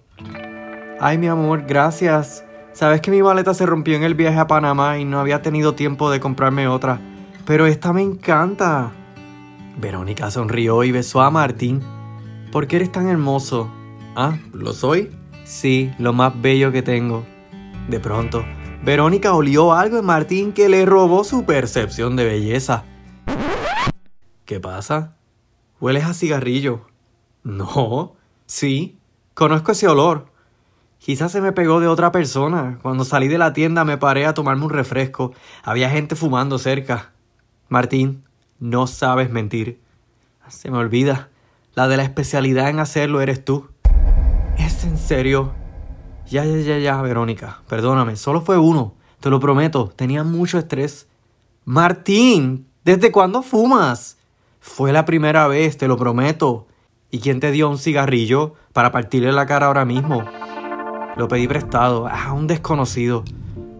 Ay, 1.00 1.18
mi 1.18 1.28
amor, 1.28 1.64
gracias. 1.66 2.44
Sabes 2.72 3.00
que 3.00 3.10
mi 3.10 3.22
maleta 3.22 3.54
se 3.54 3.66
rompió 3.66 3.96
en 3.96 4.04
el 4.04 4.14
viaje 4.14 4.38
a 4.38 4.46
Panamá 4.46 4.98
y 4.98 5.04
no 5.04 5.18
había 5.18 5.42
tenido 5.42 5.74
tiempo 5.74 6.10
de 6.10 6.20
comprarme 6.20 6.68
otra. 6.68 7.00
Pero 7.44 7.66
esta 7.66 7.92
me 7.92 8.02
encanta. 8.02 8.92
Verónica 9.80 10.30
sonrió 10.30 10.84
y 10.84 10.92
besó 10.92 11.20
a 11.20 11.30
Martín. 11.30 11.82
¿Por 12.52 12.66
qué 12.66 12.76
eres 12.76 12.92
tan 12.92 13.08
hermoso? 13.08 13.70
Ah, 14.16 14.38
¿lo 14.52 14.72
soy? 14.72 15.10
Sí, 15.44 15.92
lo 15.98 16.12
más 16.12 16.40
bello 16.40 16.72
que 16.72 16.82
tengo. 16.82 17.24
De 17.88 18.00
pronto, 18.00 18.44
Verónica 18.82 19.34
olió 19.34 19.72
algo 19.72 19.98
en 19.98 20.04
Martín 20.04 20.52
que 20.52 20.68
le 20.68 20.86
robó 20.86 21.24
su 21.24 21.44
percepción 21.44 22.16
de 22.16 22.24
belleza. 22.24 22.84
¿Qué 24.44 24.60
pasa? 24.60 25.16
¿Hueles 25.80 26.04
a 26.04 26.14
cigarrillo? 26.14 26.86
No, 27.42 28.14
sí, 28.46 28.98
conozco 29.34 29.72
ese 29.72 29.88
olor. 29.88 30.26
Quizás 30.98 31.32
se 31.32 31.40
me 31.40 31.52
pegó 31.52 31.80
de 31.80 31.86
otra 31.86 32.12
persona. 32.12 32.78
Cuando 32.82 33.04
salí 33.04 33.28
de 33.28 33.38
la 33.38 33.52
tienda 33.52 33.84
me 33.84 33.98
paré 33.98 34.26
a 34.26 34.34
tomarme 34.34 34.64
un 34.64 34.70
refresco. 34.70 35.32
Había 35.62 35.90
gente 35.90 36.16
fumando 36.16 36.58
cerca. 36.58 37.12
Martín, 37.68 38.24
no 38.58 38.86
sabes 38.86 39.30
mentir. 39.30 39.80
Se 40.48 40.70
me 40.70 40.78
olvida. 40.78 41.28
La 41.74 41.88
de 41.88 41.96
la 41.96 42.02
especialidad 42.02 42.70
en 42.70 42.80
hacerlo 42.80 43.20
eres 43.20 43.44
tú. 43.44 43.68
¿Es 44.56 44.82
en 44.84 44.98
serio? 44.98 45.54
Ya, 46.30 46.44
ya, 46.44 46.58
ya, 46.58 46.78
ya, 46.78 47.00
Verónica. 47.00 47.62
Perdóname, 47.68 48.16
solo 48.16 48.42
fue 48.42 48.58
uno. 48.58 48.94
Te 49.20 49.30
lo 49.30 49.40
prometo, 49.40 49.92
tenía 49.96 50.24
mucho 50.24 50.58
estrés. 50.58 51.08
Martín, 51.64 52.66
¿desde 52.84 53.10
cuándo 53.10 53.42
fumas? 53.42 54.18
Fue 54.60 54.92
la 54.92 55.06
primera 55.06 55.48
vez, 55.48 55.78
te 55.78 55.88
lo 55.88 55.96
prometo. 55.96 56.66
¿Y 57.10 57.20
quién 57.20 57.40
te 57.40 57.50
dio 57.50 57.70
un 57.70 57.78
cigarrillo 57.78 58.54
para 58.74 58.92
partirle 58.92 59.32
la 59.32 59.46
cara 59.46 59.68
ahora 59.68 59.86
mismo? 59.86 60.22
Lo 61.16 61.28
pedí 61.28 61.48
prestado 61.48 62.06
a 62.06 62.32
un 62.34 62.46
desconocido. 62.46 63.24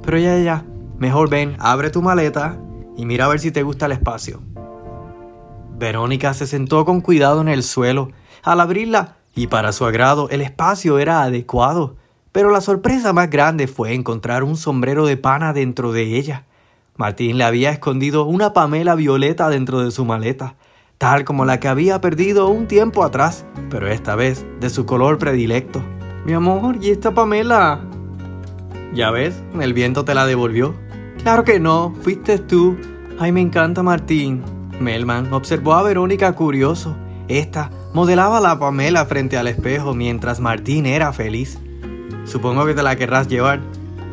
Pero 0.02 0.18
ya, 0.18 0.38
ya, 0.38 0.64
mejor 0.98 1.28
ven, 1.28 1.54
abre 1.58 1.90
tu 1.90 2.00
maleta 2.00 2.58
y 2.96 3.04
mira 3.04 3.26
a 3.26 3.28
ver 3.28 3.40
si 3.40 3.52
te 3.52 3.62
gusta 3.62 3.86
el 3.86 3.92
espacio. 3.92 4.40
Verónica 5.78 6.32
se 6.32 6.46
sentó 6.46 6.86
con 6.86 7.02
cuidado 7.02 7.42
en 7.42 7.48
el 7.48 7.62
suelo 7.62 8.10
al 8.42 8.60
abrirla 8.60 9.16
y 9.34 9.46
para 9.48 9.72
su 9.72 9.84
agrado 9.84 10.30
el 10.30 10.40
espacio 10.40 10.98
era 10.98 11.22
adecuado. 11.22 11.96
Pero 12.32 12.50
la 12.50 12.60
sorpresa 12.60 13.12
más 13.12 13.30
grande 13.30 13.66
fue 13.66 13.94
encontrar 13.94 14.44
un 14.44 14.56
sombrero 14.56 15.06
de 15.06 15.16
pana 15.16 15.52
dentro 15.52 15.92
de 15.92 16.16
ella. 16.16 16.44
Martín 16.96 17.38
le 17.38 17.44
había 17.44 17.70
escondido 17.70 18.24
una 18.24 18.52
pamela 18.52 18.94
violeta 18.94 19.48
dentro 19.48 19.80
de 19.80 19.90
su 19.90 20.04
maleta, 20.04 20.56
tal 20.98 21.24
como 21.24 21.44
la 21.44 21.60
que 21.60 21.68
había 21.68 22.00
perdido 22.00 22.48
un 22.48 22.66
tiempo 22.66 23.04
atrás, 23.04 23.46
pero 23.70 23.86
esta 23.86 24.16
vez 24.16 24.44
de 24.60 24.68
su 24.68 24.84
color 24.84 25.18
predilecto. 25.18 25.82
Mi 26.24 26.32
amor, 26.32 26.76
¿y 26.82 26.90
esta 26.90 27.14
Pamela? 27.14 27.80
Ya 28.92 29.10
ves, 29.10 29.42
el 29.60 29.72
viento 29.72 30.04
te 30.04 30.14
la 30.14 30.26
devolvió. 30.26 30.74
Claro 31.22 31.44
que 31.44 31.60
no, 31.60 31.94
fuiste 32.02 32.38
tú. 32.38 32.76
Ay, 33.18 33.32
me 33.32 33.40
encanta 33.40 33.82
Martín. 33.82 34.42
Melman 34.80 35.32
observó 35.32 35.74
a 35.74 35.82
Verónica 35.82 36.32
curioso. 36.32 36.96
Esta 37.28 37.70
modelaba 37.94 38.40
la 38.40 38.58
Pamela 38.58 39.06
frente 39.06 39.38
al 39.38 39.48
espejo 39.48 39.94
mientras 39.94 40.40
Martín 40.40 40.86
era 40.86 41.12
feliz. 41.12 41.58
Supongo 42.28 42.66
que 42.66 42.74
te 42.74 42.82
la 42.82 42.94
querrás 42.94 43.26
llevar. 43.26 43.60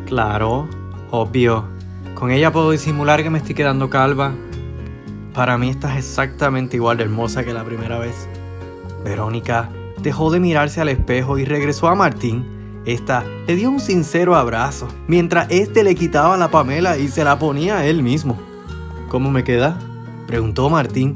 Claro, 0.06 0.68
obvio. 1.10 1.66
Con 2.14 2.30
ella 2.30 2.50
puedo 2.50 2.70
disimular 2.70 3.22
que 3.22 3.28
me 3.28 3.38
estoy 3.38 3.54
quedando 3.54 3.90
calva. 3.90 4.32
Para 5.34 5.58
mí 5.58 5.68
estás 5.68 5.98
exactamente 5.98 6.76
igual 6.76 6.96
de 6.96 7.04
hermosa 7.04 7.44
que 7.44 7.52
la 7.52 7.62
primera 7.62 7.98
vez. 7.98 8.26
Verónica 9.04 9.68
dejó 10.00 10.30
de 10.30 10.40
mirarse 10.40 10.80
al 10.80 10.88
espejo 10.88 11.36
y 11.36 11.44
regresó 11.44 11.88
a 11.88 11.94
Martín. 11.94 12.82
Esta 12.86 13.22
le 13.46 13.54
dio 13.54 13.68
un 13.68 13.80
sincero 13.80 14.34
abrazo, 14.34 14.88
mientras 15.08 15.48
este 15.50 15.84
le 15.84 15.94
quitaba 15.94 16.38
la 16.38 16.48
Pamela 16.48 16.96
y 16.96 17.08
se 17.08 17.22
la 17.22 17.38
ponía 17.38 17.78
a 17.78 17.86
él 17.86 18.02
mismo. 18.02 18.38
¿Cómo 19.08 19.30
me 19.30 19.44
queda? 19.44 19.78
preguntó 20.26 20.70
Martín. 20.70 21.14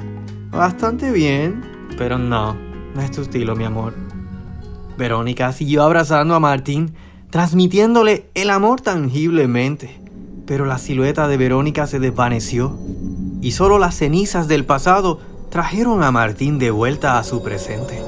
Bastante 0.50 1.12
bien, 1.12 1.62
pero 1.96 2.18
no, 2.18 2.56
no 2.94 3.00
es 3.00 3.10
tu 3.10 3.22
estilo, 3.22 3.56
mi 3.56 3.64
amor. 3.64 4.09
Verónica 5.00 5.52
siguió 5.52 5.82
abrazando 5.82 6.36
a 6.36 6.40
Martín, 6.40 6.94
transmitiéndole 7.30 8.26
el 8.34 8.50
amor 8.50 8.80
tangiblemente. 8.82 9.98
Pero 10.46 10.66
la 10.66 10.78
silueta 10.78 11.26
de 11.26 11.36
Verónica 11.36 11.86
se 11.86 11.98
desvaneció 11.98 12.78
y 13.40 13.52
solo 13.52 13.78
las 13.78 13.96
cenizas 13.96 14.46
del 14.46 14.64
pasado 14.64 15.18
trajeron 15.48 16.02
a 16.02 16.12
Martín 16.12 16.58
de 16.58 16.70
vuelta 16.70 17.18
a 17.18 17.24
su 17.24 17.42
presente. 17.42 18.00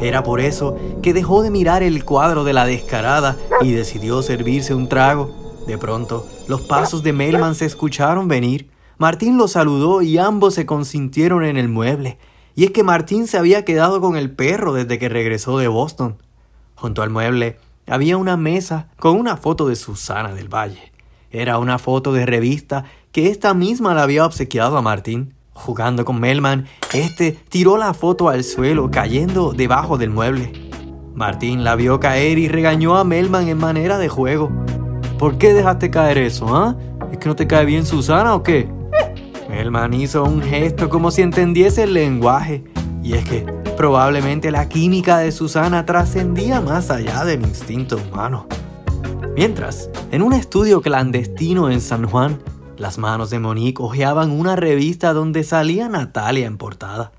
Era 0.00 0.22
por 0.22 0.40
eso 0.40 0.78
que 1.02 1.12
dejó 1.12 1.42
de 1.42 1.50
mirar 1.50 1.82
el 1.82 2.04
cuadro 2.04 2.44
de 2.44 2.52
la 2.52 2.66
descarada 2.66 3.36
y 3.60 3.72
decidió 3.72 4.22
servirse 4.22 4.74
un 4.74 4.88
trago. 4.88 5.34
De 5.66 5.76
pronto, 5.76 6.26
los 6.46 6.60
pasos 6.60 7.02
de 7.02 7.12
Melman 7.12 7.54
se 7.54 7.64
escucharon 7.64 8.28
venir. 8.28 8.70
Martín 8.98 9.36
lo 9.36 9.48
saludó 9.48 10.02
y 10.02 10.18
ambos 10.18 10.54
se 10.54 10.66
consintieron 10.66 11.44
en 11.44 11.56
el 11.56 11.68
mueble. 11.68 12.18
Y 12.56 12.64
es 12.64 12.70
que 12.70 12.82
Martín 12.82 13.26
se 13.26 13.36
había 13.36 13.66
quedado 13.66 14.00
con 14.00 14.16
el 14.16 14.30
perro 14.30 14.72
desde 14.72 14.98
que 14.98 15.10
regresó 15.10 15.58
de 15.58 15.68
Boston. 15.68 16.16
Junto 16.74 17.02
al 17.02 17.10
mueble 17.10 17.58
había 17.86 18.16
una 18.16 18.38
mesa 18.38 18.88
con 18.98 19.18
una 19.18 19.36
foto 19.36 19.68
de 19.68 19.76
Susana 19.76 20.34
del 20.34 20.48
Valle. 20.48 20.90
Era 21.30 21.58
una 21.58 21.78
foto 21.78 22.14
de 22.14 22.24
revista 22.24 22.84
que 23.12 23.28
esta 23.28 23.52
misma 23.52 23.94
le 23.94 24.00
había 24.00 24.24
obsequiado 24.24 24.78
a 24.78 24.82
Martín. 24.82 25.34
Jugando 25.52 26.06
con 26.06 26.18
Melman, 26.18 26.66
este 26.94 27.32
tiró 27.32 27.76
la 27.76 27.92
foto 27.92 28.30
al 28.30 28.42
suelo, 28.42 28.90
cayendo 28.90 29.52
debajo 29.52 29.98
del 29.98 30.10
mueble. 30.10 30.52
Martín 31.14 31.62
la 31.62 31.76
vio 31.76 32.00
caer 32.00 32.38
y 32.38 32.48
regañó 32.48 32.96
a 32.96 33.04
Melman 33.04 33.48
en 33.48 33.58
manera 33.58 33.98
de 33.98 34.08
juego. 34.08 34.50
¿Por 35.18 35.36
qué 35.36 35.52
dejaste 35.52 35.90
caer 35.90 36.18
eso, 36.18 36.54
ah? 36.54 36.76
¿Es 37.12 37.18
que 37.18 37.28
no 37.28 37.36
te 37.36 37.46
cae 37.46 37.66
bien 37.66 37.84
Susana 37.84 38.34
o 38.34 38.42
qué? 38.42 38.75
Melman 39.48 39.94
hizo 39.94 40.24
un 40.24 40.42
gesto 40.42 40.88
como 40.88 41.10
si 41.10 41.22
entendiese 41.22 41.84
el 41.84 41.94
lenguaje. 41.94 42.64
Y 43.02 43.14
es 43.14 43.24
que 43.24 43.40
probablemente 43.76 44.50
la 44.50 44.68
química 44.68 45.18
de 45.18 45.30
Susana 45.30 45.86
trascendía 45.86 46.60
más 46.60 46.90
allá 46.90 47.24
del 47.24 47.42
instinto 47.42 47.96
humano. 47.96 48.46
Mientras, 49.36 49.90
en 50.10 50.22
un 50.22 50.32
estudio 50.32 50.80
clandestino 50.80 51.70
en 51.70 51.80
San 51.80 52.06
Juan, 52.06 52.38
las 52.76 52.98
manos 52.98 53.30
de 53.30 53.38
Monique 53.38 53.82
hojeaban 53.82 54.30
una 54.30 54.56
revista 54.56 55.12
donde 55.12 55.44
salía 55.44 55.88
Natalia 55.88 56.46
en 56.46 56.58
portada. 56.58 57.12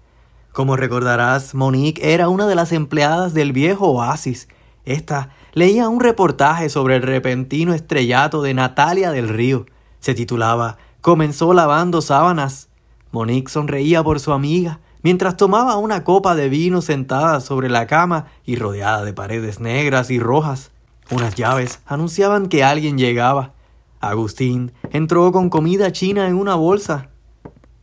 Como 0.52 0.76
recordarás, 0.76 1.56
Monique 1.56 2.14
era 2.14 2.30
una 2.30 2.48
de 2.48 2.56
las 2.56 2.72
empleadas 2.72 3.34
del 3.34 3.54
viejo 3.54 3.88
Oasis. 3.92 4.48
Esta 4.86 5.30
leía 5.54 5.88
un 5.90 6.00
reportaje 6.00 6.70
sobre 6.70 6.96
el 6.96 7.04
repentino 7.04 7.74
estrellato 7.74 8.42
de 8.42 8.54
Natalia 8.54 9.12
del 9.12 9.30
Río. 9.30 9.66
Se 10.00 10.14
titulaba 10.16 10.78
Comenzó 11.08 11.54
lavando 11.54 12.02
sábanas. 12.02 12.68
Monique 13.14 13.50
sonreía 13.50 14.04
por 14.04 14.20
su 14.20 14.34
amiga 14.34 14.82
mientras 15.04 15.38
tomaba 15.38 15.78
una 15.78 16.04
copa 16.04 16.36
de 16.36 16.50
vino 16.50 16.82
sentada 16.82 17.40
sobre 17.40 17.70
la 17.70 17.88
cama 17.88 18.26
y 18.44 18.58
rodeada 18.58 19.06
de 19.06 19.14
paredes 19.14 19.62
negras 19.62 20.12
y 20.12 20.20
rojas. 20.20 20.72
Unas 21.10 21.36
llaves 21.36 21.80
anunciaban 21.86 22.50
que 22.50 22.66
alguien 22.66 22.98
llegaba. 22.98 23.54
Agustín 24.02 24.74
entró 24.92 25.32
con 25.32 25.50
comida 25.50 25.94
china 25.94 26.28
en 26.28 26.36
una 26.36 26.56
bolsa. 26.56 27.08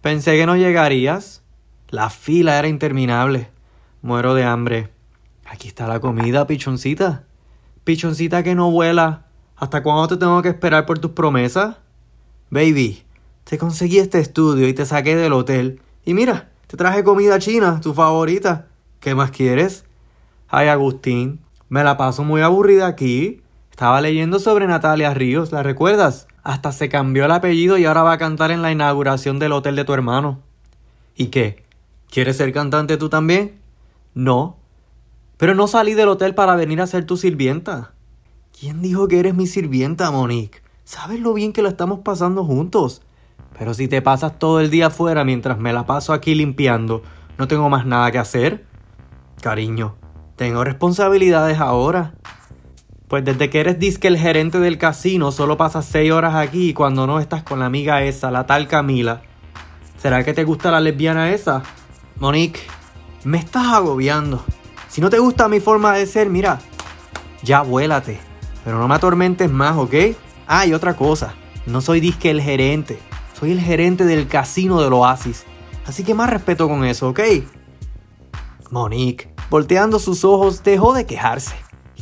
Pensé 0.03 0.37
que 0.37 0.45
no 0.45 0.57
llegarías. 0.57 1.43
La 1.89 2.11
fila 2.11 2.59
era 2.59 2.69
interminable. 2.69 3.49
Muero 4.03 4.35
de 4.35 4.45
hambre. 4.45 4.91
Aquí 5.47 5.69
está 5.69 5.89
la 5.89 5.99
comida, 5.99 6.47
pichoncita. 6.47 7.25
Pichoncita 7.85 8.43
que 8.43 8.55
no 8.55 8.71
vuela. 8.71 9.29
¿Hasta 9.57 9.83
cuándo 9.83 10.09
te 10.09 10.19
tengo 10.19 10.43
que 10.43 10.51
esperar 10.51 10.85
por 10.85 10.99
tus 10.99 11.13
promesas? 11.13 11.77
Baby, 12.51 13.03
te 13.45 13.59
conseguí 13.59 13.99
este 13.99 14.19
estudio 14.19 14.67
y 14.67 14.75
te 14.75 14.87
saqué 14.87 15.17
del 15.17 15.33
hotel. 15.33 15.81
Y 16.05 16.15
mira, 16.15 16.51
te 16.67 16.77
traje 16.77 17.05
comida 17.05 17.39
china, 17.39 17.81
tu 17.81 17.95
favorita. 17.95 18.67
¿Qué 19.01 19.15
más 19.15 19.31
quieres? 19.31 19.85
Ay, 20.49 20.69
Agustín, 20.69 21.41
me 21.69 21.85
la 21.85 21.97
paso 21.97 22.25
muy 22.25 22.41
aburrida 22.41 22.87
aquí. 22.87 23.43
Estaba 23.71 24.01
leyendo 24.01 24.39
sobre 24.39 24.67
Natalia 24.67 25.13
Ríos, 25.13 25.53
¿la 25.53 25.63
recuerdas? 25.63 26.27
Hasta 26.43 26.73
se 26.73 26.89
cambió 26.89 27.25
el 27.25 27.33
apellido 27.33 27.77
y 27.77 27.85
ahora 27.85 28.03
va 28.03 28.13
a 28.13 28.19
cantar 28.19 28.51
en 28.51 28.63
la 28.63 28.73
inauguración 28.73 29.39
del 29.39 29.53
hotel 29.53 29.77
de 29.77 29.85
tu 29.85 29.93
hermano. 29.93 30.41
¿Y 31.17 31.27
qué? 31.27 31.65
¿Quieres 32.11 32.37
ser 32.37 32.53
cantante 32.53 32.97
tú 32.97 33.09
también? 33.09 33.59
No. 34.15 34.57
Pero 35.37 35.55
no 35.55 35.67
salí 35.67 35.95
del 35.95 36.09
hotel 36.09 36.35
para 36.35 36.55
venir 36.55 36.81
a 36.81 36.87
ser 36.87 37.05
tu 37.05 37.17
sirvienta. 37.17 37.93
¿Quién 38.59 38.81
dijo 38.81 39.09
que 39.09 39.19
eres 39.19 39.35
mi 39.35 39.47
sirvienta, 39.47 40.11
Monique? 40.11 40.63
Sabes 40.85 41.19
lo 41.21 41.35
bien 41.35 41.53
que 41.53 41.63
lo 41.63 41.69
estamos 41.69 42.01
pasando 42.01 42.45
juntos. 42.45 43.03
Pero 43.59 43.75
si 43.75 43.89
te 43.89 44.03
pasas 44.03 44.39
todo 44.39 44.61
el 44.61 44.71
día 44.71 44.89
afuera 44.89 45.25
mientras 45.25 45.59
me 45.59 45.73
la 45.73 45.87
paso 45.87 46.13
aquí 46.13 46.35
limpiando, 46.35 47.03
¿no 47.39 47.49
tengo 47.49 47.69
más 47.69 47.87
nada 47.87 48.11
que 48.11 48.19
hacer? 48.19 48.65
Cariño, 49.41 49.97
tengo 50.37 50.65
responsabilidades 50.65 51.61
ahora. 51.61 52.15
Pues 53.09 53.25
desde 53.25 53.51
que 53.51 53.61
eres 53.61 53.79
disque 53.79 54.09
el 54.09 54.19
gerente 54.19 54.59
del 54.59 54.79
casino, 54.79 55.31
solo 55.31 55.57
pasas 55.57 55.85
seis 55.85 56.11
horas 56.11 56.35
aquí 56.35 56.71
y 56.71 56.75
cuando 56.75 57.07
no 57.07 57.21
estás 57.21 57.43
con 57.43 57.61
la 57.61 57.67
amiga 57.67 58.03
esa, 58.03 58.31
la 58.31 58.47
tal 58.47 58.67
Camila. 58.67 59.23
¿Será 59.99 60.25
que 60.25 60.35
te 60.35 60.45
gusta 60.45 60.71
la 60.71 60.81
lesbiana 60.81 61.31
esa? 61.33 61.63
Monique, 62.17 62.61
me 63.25 63.39
estás 63.39 63.67
agobiando. 63.69 64.45
Si 64.89 65.01
no 65.01 65.11
te 65.11 65.19
gusta 65.19 65.49
mi 65.49 65.61
forma 65.61 65.95
de 65.95 66.07
ser, 66.07 66.29
mira, 66.29 66.59
ya 67.43 67.63
vuélate. 67.63 68.19
Pero 68.65 68.79
no 68.79 68.89
me 68.89 68.95
atormentes 68.95 69.51
más, 69.51 69.77
¿ok? 69.77 69.95
Ah, 70.47 70.67
y 70.67 70.73
otra 70.73 70.95
cosa, 70.95 71.35
no 71.67 71.81
soy 71.81 72.01
disque 72.01 72.31
el 72.31 72.41
gerente, 72.41 72.99
soy 73.35 73.53
el 73.53 73.61
gerente 73.61 74.05
del 74.05 74.27
casino 74.27 74.81
del 74.81 74.93
Oasis. 74.95 75.45
Así 75.87 76.03
que 76.03 76.15
más 76.15 76.31
respeto 76.31 76.69
con 76.69 76.85
eso, 76.85 77.11
¿ok? 77.11 77.21
Monique, 78.71 79.29
volteando 79.51 79.99
sus 79.99 80.25
ojos, 80.25 80.63
dejó 80.65 80.95
de 80.95 81.05
quejarse 81.05 81.55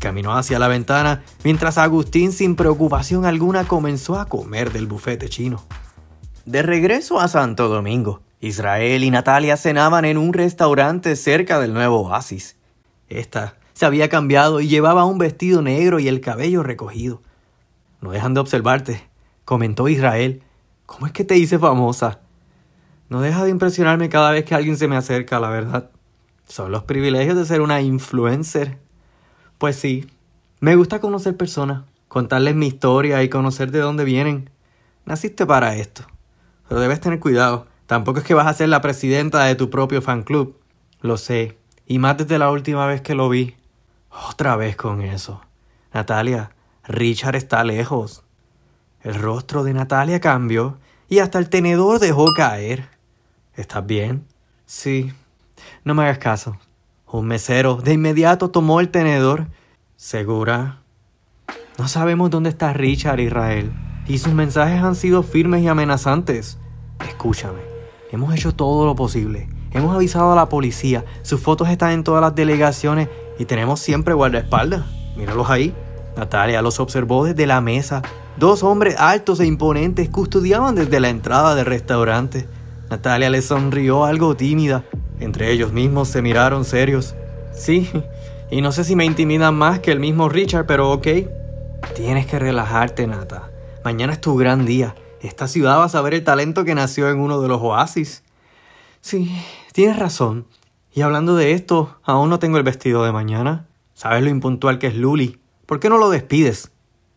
Caminó 0.02 0.36
hacia 0.36 0.58
la 0.58 0.66
ventana 0.66 1.22
mientras 1.44 1.78
Agustín 1.78 2.32
sin 2.32 2.56
preocupación 2.56 3.24
alguna 3.24 3.68
comenzó 3.68 4.18
a 4.18 4.24
comer 4.24 4.72
del 4.72 4.88
bufete 4.88 5.28
chino. 5.28 5.62
De 6.44 6.62
regreso 6.62 7.20
a 7.20 7.28
Santo 7.28 7.68
Domingo, 7.68 8.20
Israel 8.40 9.04
y 9.04 9.12
Natalia 9.12 9.56
cenaban 9.56 10.04
en 10.04 10.18
un 10.18 10.32
restaurante 10.32 11.14
cerca 11.14 11.60
del 11.60 11.72
nuevo 11.72 12.00
oasis. 12.00 12.56
Esta 13.08 13.54
se 13.74 13.86
había 13.86 14.08
cambiado 14.08 14.60
y 14.60 14.66
llevaba 14.66 15.04
un 15.04 15.18
vestido 15.18 15.62
negro 15.62 16.00
y 16.00 16.08
el 16.08 16.20
cabello 16.20 16.64
recogido. 16.64 17.22
No 18.00 18.10
dejan 18.10 18.34
de 18.34 18.40
observarte, 18.40 19.08
comentó 19.44 19.86
Israel. 19.86 20.42
¿Cómo 20.92 21.06
es 21.06 21.12
que 21.12 21.24
te 21.24 21.38
hice 21.38 21.58
famosa? 21.58 22.20
No 23.08 23.22
deja 23.22 23.44
de 23.44 23.50
impresionarme 23.50 24.10
cada 24.10 24.30
vez 24.30 24.44
que 24.44 24.54
alguien 24.54 24.76
se 24.76 24.88
me 24.88 24.96
acerca, 24.96 25.40
la 25.40 25.48
verdad. 25.48 25.90
Son 26.46 26.70
los 26.70 26.84
privilegios 26.84 27.34
de 27.34 27.46
ser 27.46 27.62
una 27.62 27.80
influencer. 27.80 28.78
Pues 29.56 29.76
sí, 29.76 30.06
me 30.60 30.76
gusta 30.76 31.00
conocer 31.00 31.34
personas, 31.34 31.84
contarles 32.08 32.56
mi 32.56 32.66
historia 32.66 33.22
y 33.22 33.30
conocer 33.30 33.70
de 33.70 33.78
dónde 33.78 34.04
vienen. 34.04 34.50
Naciste 35.06 35.46
para 35.46 35.76
esto. 35.76 36.02
Pero 36.68 36.78
debes 36.78 37.00
tener 37.00 37.20
cuidado. 37.20 37.66
Tampoco 37.86 38.18
es 38.18 38.26
que 38.26 38.34
vas 38.34 38.46
a 38.46 38.52
ser 38.52 38.68
la 38.68 38.82
presidenta 38.82 39.44
de 39.44 39.54
tu 39.54 39.70
propio 39.70 40.02
fan 40.02 40.22
club. 40.22 40.58
Lo 41.00 41.16
sé. 41.16 41.56
Y 41.86 42.00
más 42.00 42.18
desde 42.18 42.38
la 42.38 42.50
última 42.50 42.86
vez 42.86 43.00
que 43.00 43.14
lo 43.14 43.30
vi. 43.30 43.56
Otra 44.28 44.56
vez 44.56 44.76
con 44.76 45.00
eso. 45.00 45.40
Natalia, 45.94 46.50
Richard 46.84 47.36
está 47.36 47.64
lejos. 47.64 48.24
El 49.02 49.14
rostro 49.14 49.64
de 49.64 49.74
Natalia 49.74 50.20
cambió 50.20 50.78
y 51.08 51.18
hasta 51.18 51.38
el 51.38 51.48
tenedor 51.48 51.98
dejó 51.98 52.26
caer. 52.36 52.88
¿Estás 53.56 53.84
bien? 53.84 54.24
Sí. 54.64 55.12
No 55.84 55.94
me 55.94 56.04
hagas 56.04 56.18
caso. 56.18 56.56
Un 57.06 57.26
mesero 57.26 57.76
de 57.76 57.94
inmediato 57.94 58.50
tomó 58.50 58.80
el 58.80 58.90
tenedor. 58.90 59.48
¿Segura? 59.96 60.82
No 61.78 61.88
sabemos 61.88 62.30
dónde 62.30 62.50
está 62.50 62.72
Richard 62.72 63.20
Israel, 63.20 63.72
y 64.06 64.18
sus 64.18 64.32
mensajes 64.32 64.82
han 64.82 64.94
sido 64.94 65.22
firmes 65.22 65.62
y 65.62 65.68
amenazantes. 65.68 66.58
Escúchame, 67.06 67.60
hemos 68.10 68.34
hecho 68.34 68.54
todo 68.54 68.86
lo 68.86 68.94
posible. 68.94 69.48
Hemos 69.72 69.94
avisado 69.94 70.32
a 70.32 70.36
la 70.36 70.48
policía, 70.48 71.04
sus 71.22 71.40
fotos 71.40 71.68
están 71.68 71.92
en 71.92 72.04
todas 72.04 72.20
las 72.22 72.34
delegaciones 72.34 73.08
y 73.38 73.46
tenemos 73.46 73.80
siempre 73.80 74.14
guardaespaldas. 74.14 74.84
Míralos 75.16 75.50
ahí. 75.50 75.74
Natalia 76.16 76.62
los 76.62 76.80
observó 76.80 77.24
desde 77.24 77.46
la 77.46 77.60
mesa. 77.60 78.02
Dos 78.36 78.62
hombres 78.62 78.96
altos 78.98 79.40
e 79.40 79.46
imponentes 79.46 80.08
custodiaban 80.08 80.74
desde 80.74 81.00
la 81.00 81.08
entrada 81.08 81.54
del 81.54 81.66
restaurante. 81.66 82.48
Natalia 82.90 83.30
le 83.30 83.42
sonrió 83.42 84.04
algo 84.04 84.36
tímida 84.36 84.84
entre 85.22 85.52
ellos 85.52 85.72
mismos 85.72 86.08
se 86.08 86.20
miraron 86.20 86.64
serios. 86.64 87.14
Sí, 87.54 87.88
y 88.50 88.60
no 88.60 88.72
sé 88.72 88.82
si 88.82 88.96
me 88.96 89.04
intimidan 89.04 89.54
más 89.54 89.78
que 89.78 89.92
el 89.92 90.00
mismo 90.00 90.28
Richard, 90.28 90.66
pero 90.66 90.90
ok. 90.90 91.06
Tienes 91.94 92.26
que 92.26 92.38
relajarte, 92.38 93.06
Nata. 93.06 93.50
Mañana 93.84 94.14
es 94.14 94.20
tu 94.20 94.36
gran 94.36 94.64
día. 94.64 94.96
Esta 95.20 95.46
ciudad 95.46 95.78
va 95.78 95.84
a 95.84 95.88
saber 95.88 96.14
el 96.14 96.24
talento 96.24 96.64
que 96.64 96.74
nació 96.74 97.08
en 97.08 97.20
uno 97.20 97.40
de 97.40 97.48
los 97.48 97.62
oasis. 97.62 98.24
Sí, 99.00 99.32
tienes 99.72 99.98
razón. 99.98 100.46
Y 100.92 101.02
hablando 101.02 101.36
de 101.36 101.52
esto, 101.52 101.98
aún 102.02 102.28
no 102.28 102.40
tengo 102.40 102.58
el 102.58 102.64
vestido 102.64 103.04
de 103.04 103.12
mañana. 103.12 103.66
¿Sabes 103.94 104.24
lo 104.24 104.28
impuntual 104.28 104.78
que 104.78 104.88
es 104.88 104.96
Luli? 104.96 105.38
¿Por 105.66 105.80
qué 105.80 105.88
no 105.88 105.98
lo 105.98 106.10
despides? 106.10 106.70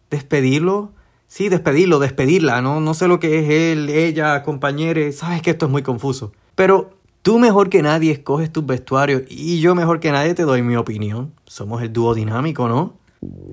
¿Despedirlo? 0.10 0.92
Sí, 1.28 1.50
despedirlo, 1.50 2.00
despedirla. 2.00 2.62
No, 2.62 2.80
no 2.80 2.94
sé 2.94 3.08
lo 3.08 3.20
que 3.20 3.40
es 3.40 3.50
él, 3.50 3.90
ella, 3.90 4.44
compañeros. 4.44 5.16
Sabes 5.16 5.42
que 5.42 5.52
esto 5.52 5.66
es 5.66 5.72
muy 5.72 5.82
confuso. 5.82 6.32
Pero 6.56 6.96
Tú 7.26 7.40
mejor 7.40 7.70
que 7.70 7.82
nadie 7.82 8.12
escoges 8.12 8.52
tus 8.52 8.64
vestuarios 8.68 9.24
y 9.28 9.60
yo 9.60 9.74
mejor 9.74 10.00
que 10.00 10.12
nadie 10.12 10.36
te 10.36 10.44
doy 10.44 10.62
mi 10.62 10.76
opinión. 10.76 11.34
Somos 11.48 11.82
el 11.82 11.92
dúo 11.92 12.14
dinámico, 12.14 12.70
¿no? 12.70 13.00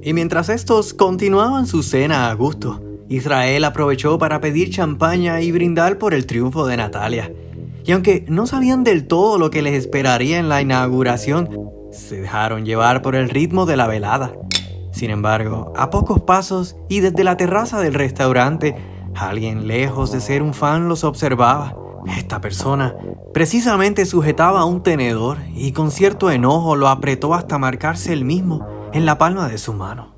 Y 0.02 0.12
mientras 0.12 0.50
estos 0.50 0.92
continuaban 0.92 1.66
su 1.66 1.82
cena 1.82 2.28
a 2.28 2.34
gusto, 2.34 2.82
Israel 3.08 3.64
aprovechó 3.64 4.18
para 4.18 4.42
pedir 4.42 4.68
champaña 4.68 5.40
y 5.40 5.52
brindar 5.52 5.96
por 5.96 6.12
el 6.12 6.26
triunfo 6.26 6.66
de 6.66 6.76
Natalia. 6.76 7.32
Y 7.86 7.92
aunque 7.92 8.26
no 8.28 8.46
sabían 8.46 8.84
del 8.84 9.06
todo 9.06 9.38
lo 9.38 9.48
que 9.48 9.62
les 9.62 9.72
esperaría 9.72 10.38
en 10.38 10.50
la 10.50 10.60
inauguración, 10.60 11.48
se 11.92 12.20
dejaron 12.20 12.66
llevar 12.66 13.00
por 13.00 13.14
el 13.14 13.30
ritmo 13.30 13.64
de 13.64 13.78
la 13.78 13.86
velada. 13.86 14.34
Sin 15.02 15.10
embargo, 15.10 15.72
a 15.74 15.90
pocos 15.90 16.20
pasos 16.20 16.76
y 16.88 17.00
desde 17.00 17.24
la 17.24 17.36
terraza 17.36 17.80
del 17.80 17.92
restaurante, 17.92 18.76
alguien 19.16 19.66
lejos 19.66 20.12
de 20.12 20.20
ser 20.20 20.44
un 20.44 20.54
fan 20.54 20.88
los 20.88 21.02
observaba. 21.02 21.74
Esta 22.16 22.40
persona 22.40 22.94
precisamente 23.34 24.06
sujetaba 24.06 24.64
un 24.64 24.84
tenedor 24.84 25.38
y 25.56 25.72
con 25.72 25.90
cierto 25.90 26.30
enojo 26.30 26.76
lo 26.76 26.86
apretó 26.86 27.34
hasta 27.34 27.58
marcarse 27.58 28.12
el 28.12 28.24
mismo 28.24 28.64
en 28.92 29.04
la 29.04 29.18
palma 29.18 29.48
de 29.48 29.58
su 29.58 29.72
mano. 29.72 30.14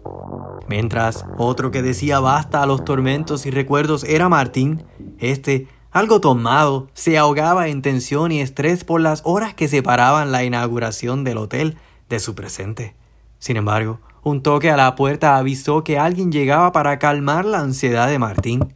Mientras 0.68 1.24
otro 1.38 1.70
que 1.70 1.80
decía 1.80 2.20
basta 2.20 2.62
a 2.62 2.66
los 2.66 2.84
tormentos 2.84 3.46
y 3.46 3.50
recuerdos 3.50 4.04
era 4.04 4.28
Martín, 4.28 4.84
este, 5.18 5.66
algo 5.92 6.20
tomado, 6.20 6.88
se 6.92 7.16
ahogaba 7.16 7.68
en 7.68 7.80
tensión 7.80 8.32
y 8.32 8.42
estrés 8.42 8.84
por 8.84 9.00
las 9.00 9.22
horas 9.24 9.54
que 9.54 9.66
separaban 9.66 10.30
la 10.30 10.44
inauguración 10.44 11.24
del 11.24 11.38
hotel 11.38 11.78
de 12.10 12.20
su 12.20 12.34
presente. 12.34 12.94
Sin 13.38 13.56
embargo, 13.56 14.00
un 14.24 14.42
toque 14.42 14.70
a 14.70 14.76
la 14.76 14.96
puerta 14.96 15.36
avisó 15.36 15.84
que 15.84 15.98
alguien 15.98 16.32
llegaba 16.32 16.72
para 16.72 16.98
calmar 16.98 17.44
la 17.44 17.60
ansiedad 17.60 18.08
de 18.08 18.18
Martín. 18.18 18.74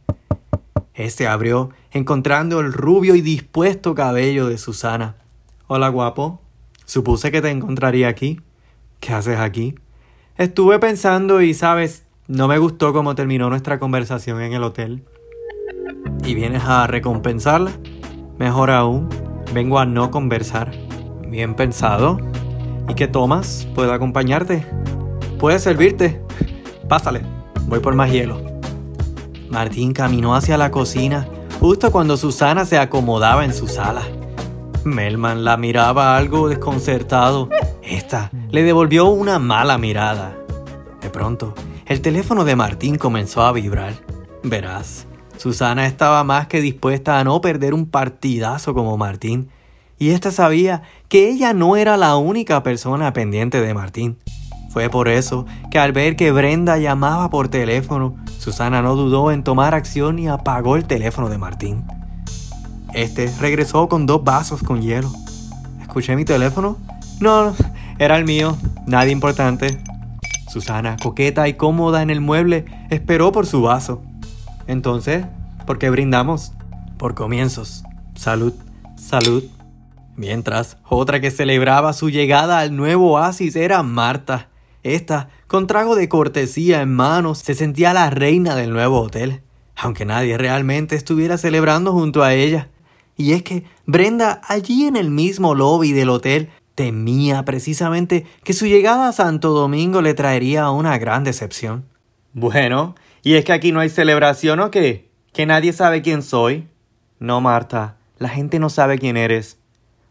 Este 0.93 1.27
abrió, 1.27 1.71
encontrando 1.91 2.59
el 2.59 2.71
rubio 2.71 3.15
y 3.15 3.21
dispuesto 3.21 3.95
cabello 3.95 4.47
de 4.47 4.59
Susana. 4.59 5.15
Hola, 5.65 5.89
guapo. 5.89 6.39
Supuse 6.85 7.31
que 7.31 7.41
te 7.41 7.49
encontraría 7.49 8.09
aquí. 8.09 8.41
¿Qué 8.99 9.13
haces 9.13 9.39
aquí? 9.39 9.75
Estuve 10.37 10.77
pensando 10.77 11.41
y, 11.41 11.55
sabes, 11.55 12.05
no 12.27 12.47
me 12.47 12.59
gustó 12.59 12.93
cómo 12.93 13.15
terminó 13.15 13.49
nuestra 13.49 13.79
conversación 13.79 14.41
en 14.41 14.53
el 14.53 14.63
hotel. 14.63 15.03
¿Y 16.23 16.35
vienes 16.35 16.63
a 16.65 16.85
recompensarla? 16.85 17.71
Mejor 18.37 18.69
aún, 18.69 19.09
vengo 19.51 19.79
a 19.79 19.85
no 19.85 20.11
conversar. 20.11 20.71
Bien 21.27 21.55
pensado. 21.55 22.19
¿Y 22.87 22.93
qué 22.93 23.07
tomas? 23.07 23.67
¿Puedo 23.73 23.93
acompañarte? 23.93 24.65
¿Puede 25.39 25.57
servirte? 25.59 26.21
Pásale, 26.89 27.21
voy 27.67 27.79
por 27.79 27.95
más 27.95 28.11
hielo. 28.11 28.41
Martín 29.49 29.93
caminó 29.93 30.35
hacia 30.35 30.57
la 30.57 30.69
cocina 30.69 31.29
justo 31.61 31.93
cuando 31.93 32.17
Susana 32.17 32.65
se 32.65 32.77
acomodaba 32.77 33.45
en 33.45 33.53
su 33.53 33.69
sala. 33.69 34.01
Melman 34.83 35.45
la 35.45 35.55
miraba 35.55 36.17
algo 36.17 36.49
desconcertado. 36.49 37.47
Esta 37.81 38.31
le 38.51 38.63
devolvió 38.63 39.05
una 39.05 39.39
mala 39.39 39.77
mirada. 39.77 40.37
De 41.01 41.09
pronto, 41.09 41.53
el 41.85 42.01
teléfono 42.01 42.43
de 42.43 42.57
Martín 42.57 42.97
comenzó 42.97 43.43
a 43.43 43.53
vibrar. 43.53 43.93
Verás, 44.43 45.07
Susana 45.37 45.87
estaba 45.87 46.21
más 46.25 46.47
que 46.47 46.59
dispuesta 46.59 47.17
a 47.17 47.23
no 47.23 47.39
perder 47.39 47.73
un 47.73 47.85
partidazo 47.85 48.73
como 48.73 48.97
Martín, 48.97 49.49
y 49.97 50.09
ésta 50.09 50.31
sabía 50.31 50.81
que 51.07 51.29
ella 51.29 51.53
no 51.53 51.77
era 51.77 51.95
la 51.95 52.17
única 52.17 52.61
persona 52.61 53.13
pendiente 53.13 53.61
de 53.61 53.73
Martín. 53.73 54.17
Fue 54.69 54.89
por 54.89 55.07
eso 55.07 55.45
que 55.71 55.79
al 55.79 55.91
ver 55.91 56.15
que 56.15 56.31
Brenda 56.31 56.77
llamaba 56.77 57.29
por 57.29 57.47
teléfono, 57.47 58.15
Susana 58.37 58.81
no 58.81 58.95
dudó 58.95 59.31
en 59.31 59.43
tomar 59.43 59.73
acción 59.73 60.19
y 60.19 60.27
apagó 60.27 60.75
el 60.75 60.85
teléfono 60.85 61.27
de 61.27 61.37
Martín. 61.37 61.83
Este 62.93 63.31
regresó 63.39 63.89
con 63.89 64.05
dos 64.05 64.23
vasos 64.23 64.63
con 64.63 64.81
hielo. 64.81 65.11
¿Escuché 65.81 66.15
mi 66.15 66.23
teléfono? 66.23 66.77
No, 67.19 67.53
era 67.97 68.15
el 68.17 68.25
mío, 68.25 68.55
nadie 68.85 69.11
importante. 69.11 69.81
Susana, 70.47 70.97
coqueta 71.01 71.47
y 71.47 71.55
cómoda 71.55 72.01
en 72.01 72.09
el 72.09 72.21
mueble, 72.21 72.65
esperó 72.89 73.31
por 73.31 73.45
su 73.45 73.63
vaso. 73.63 74.01
Entonces, 74.67 75.25
¿por 75.65 75.79
qué 75.79 75.89
brindamos? 75.89 76.53
Por 76.97 77.15
comienzos. 77.15 77.83
Salud, 78.15 78.53
salud. 78.95 79.43
Mientras, 80.15 80.77
otra 80.87 81.21
que 81.21 81.31
celebraba 81.31 81.93
su 81.93 82.09
llegada 82.09 82.59
al 82.59 82.75
nuevo 82.75 83.13
oasis 83.13 83.55
era 83.55 83.83
Marta. 83.83 84.49
Esta, 84.95 85.29
con 85.47 85.67
trago 85.67 85.95
de 85.95 86.09
cortesía 86.09 86.81
en 86.81 86.93
manos, 86.93 87.39
se 87.39 87.55
sentía 87.55 87.93
la 87.93 88.09
reina 88.09 88.55
del 88.55 88.71
nuevo 88.71 89.01
hotel, 89.01 89.41
aunque 89.75 90.05
nadie 90.05 90.37
realmente 90.37 90.95
estuviera 90.95 91.37
celebrando 91.37 91.91
junto 91.91 92.23
a 92.23 92.33
ella. 92.33 92.69
Y 93.17 93.33
es 93.33 93.43
que 93.43 93.65
Brenda, 93.85 94.39
allí 94.47 94.85
en 94.85 94.95
el 94.95 95.09
mismo 95.09 95.53
lobby 95.53 95.91
del 95.91 96.09
hotel, 96.09 96.49
temía 96.75 97.43
precisamente 97.43 98.25
que 98.45 98.53
su 98.53 98.65
llegada 98.65 99.09
a 99.09 99.11
Santo 99.11 99.49
Domingo 99.49 100.01
le 100.01 100.13
traería 100.13 100.71
una 100.71 100.97
gran 100.97 101.25
decepción. 101.25 101.83
Bueno, 102.31 102.95
¿y 103.21 103.33
es 103.33 103.43
que 103.43 103.51
aquí 103.51 103.73
no 103.73 103.81
hay 103.81 103.89
celebración 103.89 104.61
o 104.61 104.71
qué? 104.71 105.09
¿Que 105.33 105.45
nadie 105.45 105.73
sabe 105.73 106.01
quién 106.01 106.23
soy? 106.23 106.69
No, 107.19 107.41
Marta, 107.41 107.97
la 108.17 108.29
gente 108.29 108.59
no 108.59 108.69
sabe 108.69 108.97
quién 108.97 109.17
eres. 109.17 109.59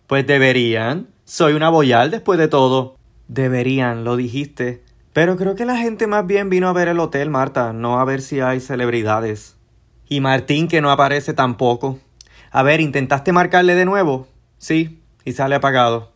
Pues 0.06 0.26
deberían. 0.26 1.08
Soy 1.24 1.54
una 1.54 1.70
boyal 1.70 2.10
después 2.10 2.38
de 2.38 2.48
todo. 2.48 2.97
Deberían, 3.28 4.04
lo 4.04 4.16
dijiste. 4.16 4.82
Pero 5.12 5.36
creo 5.36 5.54
que 5.54 5.64
la 5.64 5.76
gente 5.76 6.06
más 6.06 6.26
bien 6.26 6.48
vino 6.48 6.68
a 6.68 6.72
ver 6.72 6.88
el 6.88 6.98
hotel, 6.98 7.30
Marta, 7.30 7.72
no 7.72 8.00
a 8.00 8.04
ver 8.04 8.22
si 8.22 8.40
hay 8.40 8.60
celebridades. 8.60 9.56
Y 10.08 10.20
Martín 10.20 10.68
que 10.68 10.80
no 10.80 10.90
aparece 10.90 11.34
tampoco. 11.34 11.98
A 12.50 12.62
ver, 12.62 12.80
¿intentaste 12.80 13.32
marcarle 13.32 13.74
de 13.74 13.84
nuevo? 13.84 14.26
Sí, 14.56 15.02
y 15.24 15.32
sale 15.32 15.54
apagado. 15.54 16.12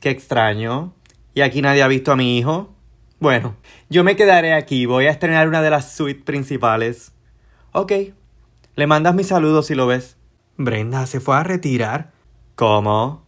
Qué 0.00 0.10
extraño. 0.10 0.92
¿Y 1.34 1.42
aquí 1.42 1.62
nadie 1.62 1.82
ha 1.82 1.88
visto 1.88 2.12
a 2.12 2.16
mi 2.16 2.36
hijo? 2.38 2.74
Bueno, 3.20 3.56
yo 3.88 4.04
me 4.04 4.16
quedaré 4.16 4.52
aquí, 4.52 4.86
voy 4.86 5.06
a 5.06 5.10
estrenar 5.10 5.48
una 5.48 5.62
de 5.62 5.70
las 5.70 5.92
suites 5.92 6.24
principales. 6.24 7.12
Ok, 7.72 7.92
le 8.74 8.86
mandas 8.86 9.14
mis 9.14 9.28
saludos 9.28 9.66
si 9.66 9.74
lo 9.74 9.86
ves. 9.86 10.16
Brenda 10.56 11.06
se 11.06 11.20
fue 11.20 11.36
a 11.36 11.42
retirar. 11.44 12.12
¿Cómo? 12.56 13.24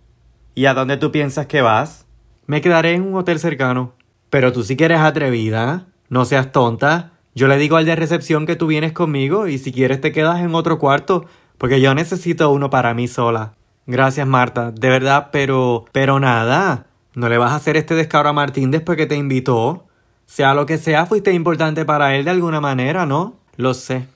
¿Y 0.55 0.67
a 0.67 0.75
dónde 0.75 0.97
tú 0.97 1.13
piensas 1.13 1.47
que 1.47 1.63
vas? 1.63 2.08
Me 2.49 2.63
quedaré 2.63 2.95
en 2.95 3.03
un 3.03 3.15
hotel 3.15 3.39
cercano. 3.39 3.93
Pero 4.31 4.55
tú 4.55 4.63
sí 4.63 4.75
que 4.75 4.87
eres 4.87 5.01
atrevida. 5.01 5.85
No 6.09 6.25
seas 6.25 6.51
tonta. 6.51 7.13
Yo 7.35 7.47
le 7.47 7.59
digo 7.59 7.77
al 7.77 7.85
de 7.85 7.95
recepción 7.95 8.47
que 8.47 8.57
tú 8.57 8.67
vienes 8.69 8.95
conmigo 8.95 9.49
y 9.49 9.59
si 9.59 9.71
quieres 9.71 10.01
te 10.01 10.13
quedas 10.13 10.41
en 10.41 10.55
otro 10.55 10.79
cuarto, 10.79 11.27
porque 11.59 11.83
yo 11.83 11.95
necesito 11.95 12.51
uno 12.51 12.71
para 12.71 12.95
mí 12.95 13.07
sola. 13.07 13.53
Gracias, 13.87 14.27
Marta. 14.27 14.71
De 14.71 14.89
verdad, 14.89 15.29
pero... 15.31 15.85
pero 15.93 16.21
nada. 16.21 16.87
¿No 17.15 17.29
le 17.29 17.37
vas 17.37 17.53
a 17.53 17.57
hacer 17.57 17.77
este 17.77 17.95
descaro 17.95 18.31
a 18.31 18.33
Martín 18.33 18.71
después 18.71 18.97
que 18.97 19.05
te 19.05 19.17
invitó? 19.17 19.85
Sea 20.25 20.55
lo 20.55 20.65
que 20.65 20.79
sea, 20.79 21.05
fuiste 21.05 21.35
importante 21.35 21.85
para 21.85 22.17
él 22.17 22.25
de 22.25 22.31
alguna 22.31 22.63
manera, 22.63 23.05
¿no? 23.05 23.35
Lo 23.57 23.75
sé. 23.75 24.07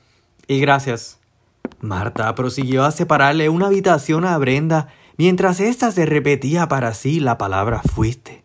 Y 0.46 0.58
gracias. 0.58 1.20
Marta 1.80 2.34
prosiguió 2.34 2.84
a 2.84 2.92
separarle 2.92 3.50
una 3.50 3.66
habitación 3.66 4.24
a 4.24 4.38
Brenda 4.38 4.88
mientras 5.16 5.60
ésta 5.60 5.90
se 5.90 6.06
repetía 6.06 6.68
para 6.68 6.94
sí 6.94 7.20
la 7.20 7.38
palabra 7.38 7.82
fuiste. 7.82 8.44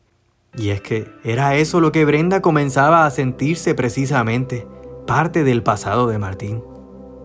Y 0.57 0.69
es 0.69 0.81
que 0.81 1.11
era 1.23 1.55
eso 1.55 1.79
lo 1.79 1.91
que 1.91 2.05
Brenda 2.05 2.41
comenzaba 2.41 3.05
a 3.05 3.11
sentirse 3.11 3.75
precisamente, 3.75 4.67
parte 5.05 5.43
del 5.43 5.63
pasado 5.63 6.07
de 6.07 6.17
Martín. 6.17 6.63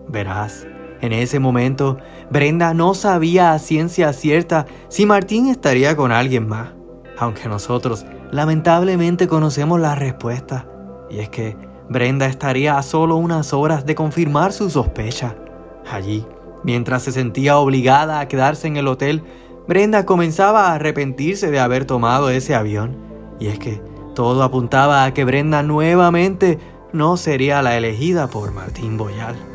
Verás, 0.07 0.67
en 1.01 1.11
ese 1.11 1.39
momento, 1.39 1.97
Brenda 2.29 2.73
no 2.73 2.93
sabía 2.93 3.53
a 3.53 3.59
ciencia 3.59 4.13
cierta 4.13 4.65
si 4.87 5.05
Martín 5.05 5.47
estaría 5.47 5.95
con 5.95 6.11
alguien 6.11 6.47
más, 6.47 6.69
aunque 7.17 7.49
nosotros 7.49 8.05
lamentablemente 8.31 9.27
conocemos 9.27 9.79
la 9.79 9.95
respuesta, 9.95 10.67
y 11.09 11.19
es 11.19 11.29
que 11.29 11.57
Brenda 11.89 12.27
estaría 12.27 12.77
a 12.77 12.83
solo 12.83 13.17
unas 13.17 13.53
horas 13.53 13.85
de 13.85 13.95
confirmar 13.95 14.53
su 14.53 14.69
sospecha. 14.69 15.35
Allí, 15.91 16.25
mientras 16.63 17.03
se 17.03 17.11
sentía 17.11 17.57
obligada 17.57 18.19
a 18.19 18.27
quedarse 18.27 18.67
en 18.67 18.77
el 18.77 18.87
hotel, 18.87 19.23
Brenda 19.67 20.05
comenzaba 20.05 20.67
a 20.67 20.75
arrepentirse 20.75 21.49
de 21.49 21.59
haber 21.59 21.85
tomado 21.85 22.29
ese 22.29 22.55
avión 22.55 22.97
y 23.39 23.47
es 23.47 23.59
que 23.59 23.81
todo 24.15 24.43
apuntaba 24.43 25.05
a 25.05 25.13
que 25.13 25.25
Brenda 25.25 25.63
nuevamente 25.63 26.59
no 26.91 27.17
sería 27.17 27.61
la 27.61 27.77
elegida 27.77 28.27
por 28.27 28.51
Martín 28.53 28.97
Boyal. 28.97 29.52